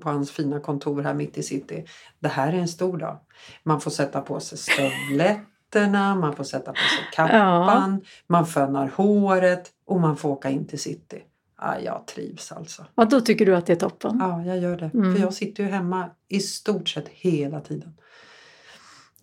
på 0.03 0.09
hans 0.09 0.31
fina 0.31 0.61
kontor 0.61 1.03
här 1.03 1.15
mitt 1.15 1.39
i 1.39 1.43
city. 1.43 1.85
Det 2.21 2.29
här 2.29 2.53
är 2.53 2.57
en 2.57 2.69
stor 2.69 2.99
dag. 2.99 3.19
Man 3.63 3.81
får 3.81 3.91
sätta 3.91 4.21
på 4.21 4.41
sig 4.41 4.59
stövletterna, 4.59 6.15
man 6.15 6.37
får 6.37 6.45
sätta 6.45 6.71
på 6.73 6.77
sig 6.79 7.05
kappan, 7.13 8.01
man 8.27 8.47
fönar 8.47 8.91
håret 8.97 9.71
och 9.87 10.01
man 10.01 10.17
får 10.17 10.29
åka 10.29 10.51
in 10.51 10.67
till 10.67 10.79
city. 10.81 11.23
Ja, 11.61 11.81
jag 11.81 12.07
trivs 12.07 12.53
alltså. 12.53 12.87
Ja, 12.95 13.05
då 13.05 13.21
tycker 13.21 13.47
du 13.47 13.57
att 13.57 13.67
det 13.67 13.73
är 13.73 13.77
toppen? 13.77 14.17
Ja, 14.21 14.45
jag 14.45 14.59
gör 14.59 14.77
det. 14.77 14.91
Mm. 14.95 15.15
För 15.15 15.23
jag 15.23 15.35
sitter 15.35 15.63
ju 15.63 15.69
hemma 15.69 16.11
i 16.29 16.41
stort 16.41 16.89
sett 16.89 17.09
hela 17.09 17.61
tiden. 17.61 17.95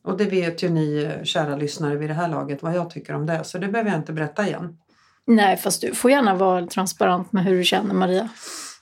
Och 0.03 0.17
det 0.17 0.25
vet 0.25 0.63
ju 0.63 0.69
ni 0.69 1.03
eh, 1.03 1.23
kära 1.23 1.55
lyssnare 1.55 1.95
vid 1.95 2.09
det 2.09 2.13
här 2.13 2.29
laget 2.29 2.63
vad 2.63 2.75
jag 2.75 2.89
tycker 2.89 3.13
om 3.13 3.25
det. 3.25 3.43
Så 3.43 3.57
det 3.57 3.67
behöver 3.67 3.91
jag 3.91 3.99
inte 3.99 4.13
berätta 4.13 4.47
igen. 4.47 4.77
Nej, 5.25 5.57
fast 5.57 5.81
du 5.81 5.95
får 5.95 6.11
gärna 6.11 6.35
vara 6.35 6.67
transparent 6.67 7.31
med 7.31 7.43
hur 7.43 7.57
du 7.57 7.63
känner 7.63 7.93
Maria. 7.93 8.29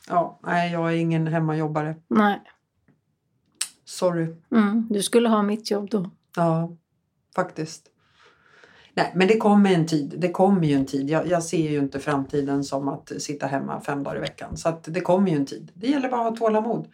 Ja, 0.10 0.40
nej, 0.44 0.72
jag 0.72 0.94
är 0.94 0.96
ingen 0.96 1.28
hemmajobbare. 1.28 1.96
Nej, 2.08 2.42
Sorry. 3.86 4.36
mm, 4.52 4.88
du 4.90 5.04
skulle 5.04 5.30
ha 5.30 5.44
mitt 5.44 5.72
jobb 5.72 5.90
då. 5.90 6.12
Ja, 6.36 6.78
faktiskt. 7.36 7.88
Nej, 8.98 9.12
men 9.16 9.28
det 9.28 9.38
kommer 9.38 9.74
en 9.74 9.86
tid. 9.86 10.16
Det 10.18 10.32
kommer 10.32 10.68
ju 10.68 10.76
en 10.76 10.86
tid. 10.86 11.10
Jag, 11.10 11.28
jag 11.28 11.44
ser 11.44 11.72
ju 11.72 11.80
inte 11.80 12.00
framtiden 12.00 12.64
som 12.64 12.88
att 12.88 13.12
sitta 13.18 13.48
hemma 13.48 13.82
fem 13.82 14.04
dagar 14.04 14.18
i 14.18 14.20
veckan. 14.20 14.58
Så 14.58 14.70
att 14.70 14.84
det 14.84 15.02
kommer 15.02 15.32
ju 15.32 15.38
en 15.38 15.46
tid. 15.46 15.72
Det 15.74 15.88
gäller 15.88 16.10
bara 16.10 16.22
att 16.22 16.30
ha 16.30 16.38
tålamod. 16.48 16.88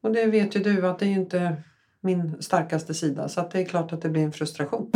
Och 0.00 0.12
det 0.12 0.26
vet 0.26 0.56
ju 0.56 0.60
du 0.60 0.86
att 0.86 0.98
det 0.98 1.06
är 1.06 1.10
inte 1.10 1.56
min 2.00 2.42
starkaste 2.42 2.94
sida. 2.94 3.28
Så 3.28 3.40
att 3.40 3.50
det 3.50 3.60
är 3.60 3.64
klart 3.64 3.92
att 3.92 4.02
det 4.02 4.08
blir 4.08 4.22
en 4.22 4.32
frustration. 4.32 4.90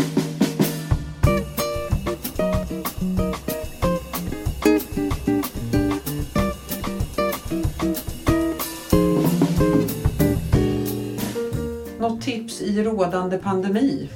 Något 11.99 12.23
tips 12.23 12.63
i 12.63 12.83
rådande 12.83 13.39
pandemi? 13.39 14.11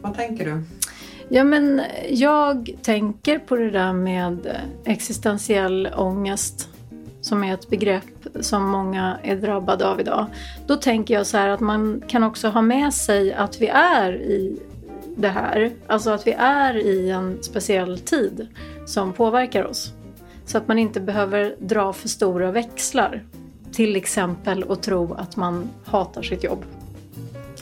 Vad 0.00 0.14
tänker 0.14 0.44
du? 0.44 0.83
Ja, 1.28 1.44
men 1.44 1.82
jag 2.08 2.70
tänker 2.82 3.38
på 3.38 3.56
det 3.56 3.70
där 3.70 3.92
med 3.92 4.56
existentiell 4.84 5.88
ångest 5.96 6.68
som 7.20 7.44
är 7.44 7.54
ett 7.54 7.70
begrepp 7.70 8.26
som 8.40 8.68
många 8.68 9.18
är 9.22 9.36
drabbade 9.36 9.86
av 9.88 10.00
idag. 10.00 10.26
Då 10.66 10.76
tänker 10.76 11.14
jag 11.14 11.26
så 11.26 11.36
här 11.36 11.48
att 11.48 11.60
man 11.60 12.02
kan 12.08 12.22
också 12.22 12.48
ha 12.48 12.62
med 12.62 12.94
sig 12.94 13.32
att 13.32 13.60
vi 13.60 13.66
är 13.68 14.12
i 14.12 14.58
det 15.16 15.28
här. 15.28 15.72
Alltså 15.86 16.10
att 16.10 16.26
vi 16.26 16.32
är 16.38 16.76
i 16.76 17.10
en 17.10 17.42
speciell 17.42 17.98
tid 17.98 18.48
som 18.86 19.12
påverkar 19.12 19.64
oss. 19.64 19.92
Så 20.46 20.58
att 20.58 20.68
man 20.68 20.78
inte 20.78 21.00
behöver 21.00 21.56
dra 21.58 21.92
för 21.92 22.08
stora 22.08 22.50
växlar. 22.50 23.22
Till 23.72 23.96
exempel 23.96 24.64
att 24.68 24.82
tro 24.82 25.14
att 25.14 25.36
man 25.36 25.68
hatar 25.84 26.22
sitt 26.22 26.44
jobb. 26.44 26.64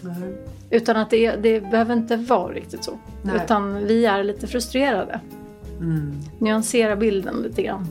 Mm. 0.02 0.51
Utan 0.72 0.96
att 0.96 1.10
det, 1.10 1.36
det 1.36 1.60
behöver 1.60 1.94
inte 1.94 2.16
vara 2.16 2.52
riktigt 2.52 2.84
så. 2.84 2.98
Nej. 3.22 3.36
Utan 3.36 3.86
vi 3.86 4.04
är 4.06 4.24
lite 4.24 4.46
frustrerade. 4.46 5.20
Mm. 5.80 6.20
Nyansera 6.38 6.96
bilden 6.96 7.36
lite 7.36 7.62
grann. 7.62 7.88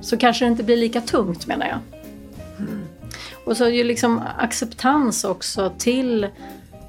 Så 0.00 0.16
kanske 0.16 0.44
det 0.44 0.48
inte 0.48 0.64
blir 0.64 0.76
lika 0.76 1.00
tungt 1.00 1.46
menar 1.46 1.66
jag. 1.66 1.78
Och 3.44 3.56
så 3.56 3.64
är 3.64 3.68
ju 3.68 3.84
liksom 3.84 4.20
acceptans 4.38 5.24
också 5.24 5.72
till 5.78 6.28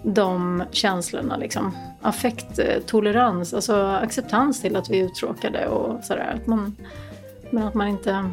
de 0.03 0.63
känslorna. 0.71 1.37
Liksom. 1.37 1.77
Affekttolerans, 2.01 3.53
alltså 3.53 3.75
acceptans 3.85 4.61
till 4.61 4.75
att 4.75 4.89
vi 4.89 4.99
är 4.99 5.05
uttråkade 5.05 5.67
och 5.67 6.03
sådär. 6.03 6.35
Att 6.41 6.47
man, 6.47 6.75
men 7.49 7.63
att 7.63 7.73
man 7.73 7.87
inte 7.87 8.29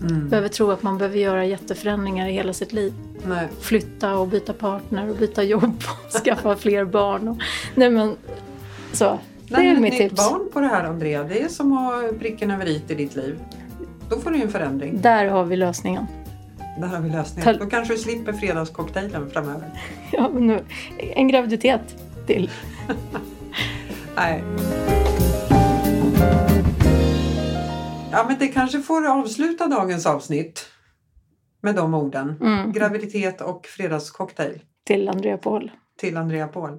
Mm. 0.00 0.28
behöver 0.28 0.48
tro 0.48 0.70
att 0.70 0.82
man 0.82 0.98
behöver 0.98 1.18
göra 1.18 1.44
jätteförändringar 1.44 2.28
i 2.28 2.32
hela 2.32 2.52
sitt 2.52 2.72
liv. 2.72 2.92
Nej. 3.26 3.48
Flytta 3.60 4.16
och 4.16 4.28
byta 4.28 4.52
partner 4.52 5.10
och 5.10 5.16
byta 5.16 5.42
jobb 5.42 5.82
och 6.06 6.12
skaffa 6.24 6.56
fler 6.56 6.84
barn. 6.84 7.28
Och, 7.28 7.36
nej 7.74 7.90
men, 7.90 8.16
så. 8.92 9.18
Det 9.48 9.56
Nej, 9.56 9.68
är 9.68 9.76
mitt 9.80 9.96
tips. 9.98 10.14
barn 10.30 10.48
på 10.52 10.60
det 10.60 10.66
här 10.66 10.84
Andrea, 10.84 11.22
det 11.24 11.42
är 11.42 11.48
som 11.48 11.72
att 11.72 11.78
ha 12.02 12.12
pricken 12.18 12.50
över 12.50 12.66
i 12.66 12.82
i 12.88 12.94
ditt 12.94 13.16
liv. 13.16 13.38
Då 14.10 14.16
får 14.20 14.30
du 14.30 14.36
ju 14.36 14.42
en 14.42 14.50
förändring. 14.50 15.00
Där 15.00 15.26
har 15.26 15.44
vi 15.44 15.56
lösningen. 15.56 16.06
Där 16.80 16.86
har 16.86 17.00
vi 17.00 17.10
lösningen. 17.10 17.44
Ta- 17.58 17.64
Då 17.64 17.70
kanske 17.70 17.94
du 17.94 17.98
slipper 17.98 18.32
fredagscocktailen 18.32 19.30
framöver. 19.30 19.70
Ja, 20.12 20.28
nu, 20.34 20.64
en 20.98 21.28
graviditet 21.28 21.80
till. 22.26 22.50
Nej. 24.16 24.42
Ja, 28.12 28.24
men 28.28 28.38
det 28.38 28.48
kanske 28.48 28.80
får 28.82 29.06
avsluta 29.06 29.66
dagens 29.66 30.06
avsnitt 30.06 30.66
med 31.60 31.74
de 31.74 31.94
orden. 31.94 32.36
Mm. 32.40 32.72
Graviditet 32.72 33.40
och 33.40 33.66
fredagscocktail 33.66 34.60
Till 34.84 35.08
Andrea 35.08 35.38
Paul. 35.38 35.70
till 36.00 36.16
Andrea 36.16 36.48
Paul. 36.48 36.78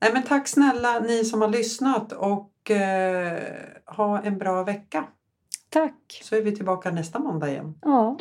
Nej, 0.00 0.10
men 0.12 0.22
tack 0.22 0.48
snälla 0.48 0.98
ni 0.98 1.24
som 1.24 1.40
har 1.42 1.48
lyssnat 1.48 2.12
och 2.12 2.70
eh, 2.70 3.38
ha 3.86 4.22
en 4.22 4.38
bra 4.38 4.62
vecka. 4.62 5.04
Tack. 5.70 6.20
Så 6.22 6.36
är 6.36 6.42
vi 6.42 6.56
tillbaka 6.56 6.90
nästa 6.90 7.18
måndag 7.18 7.48
igen. 7.50 7.74
Ja. 7.82 8.18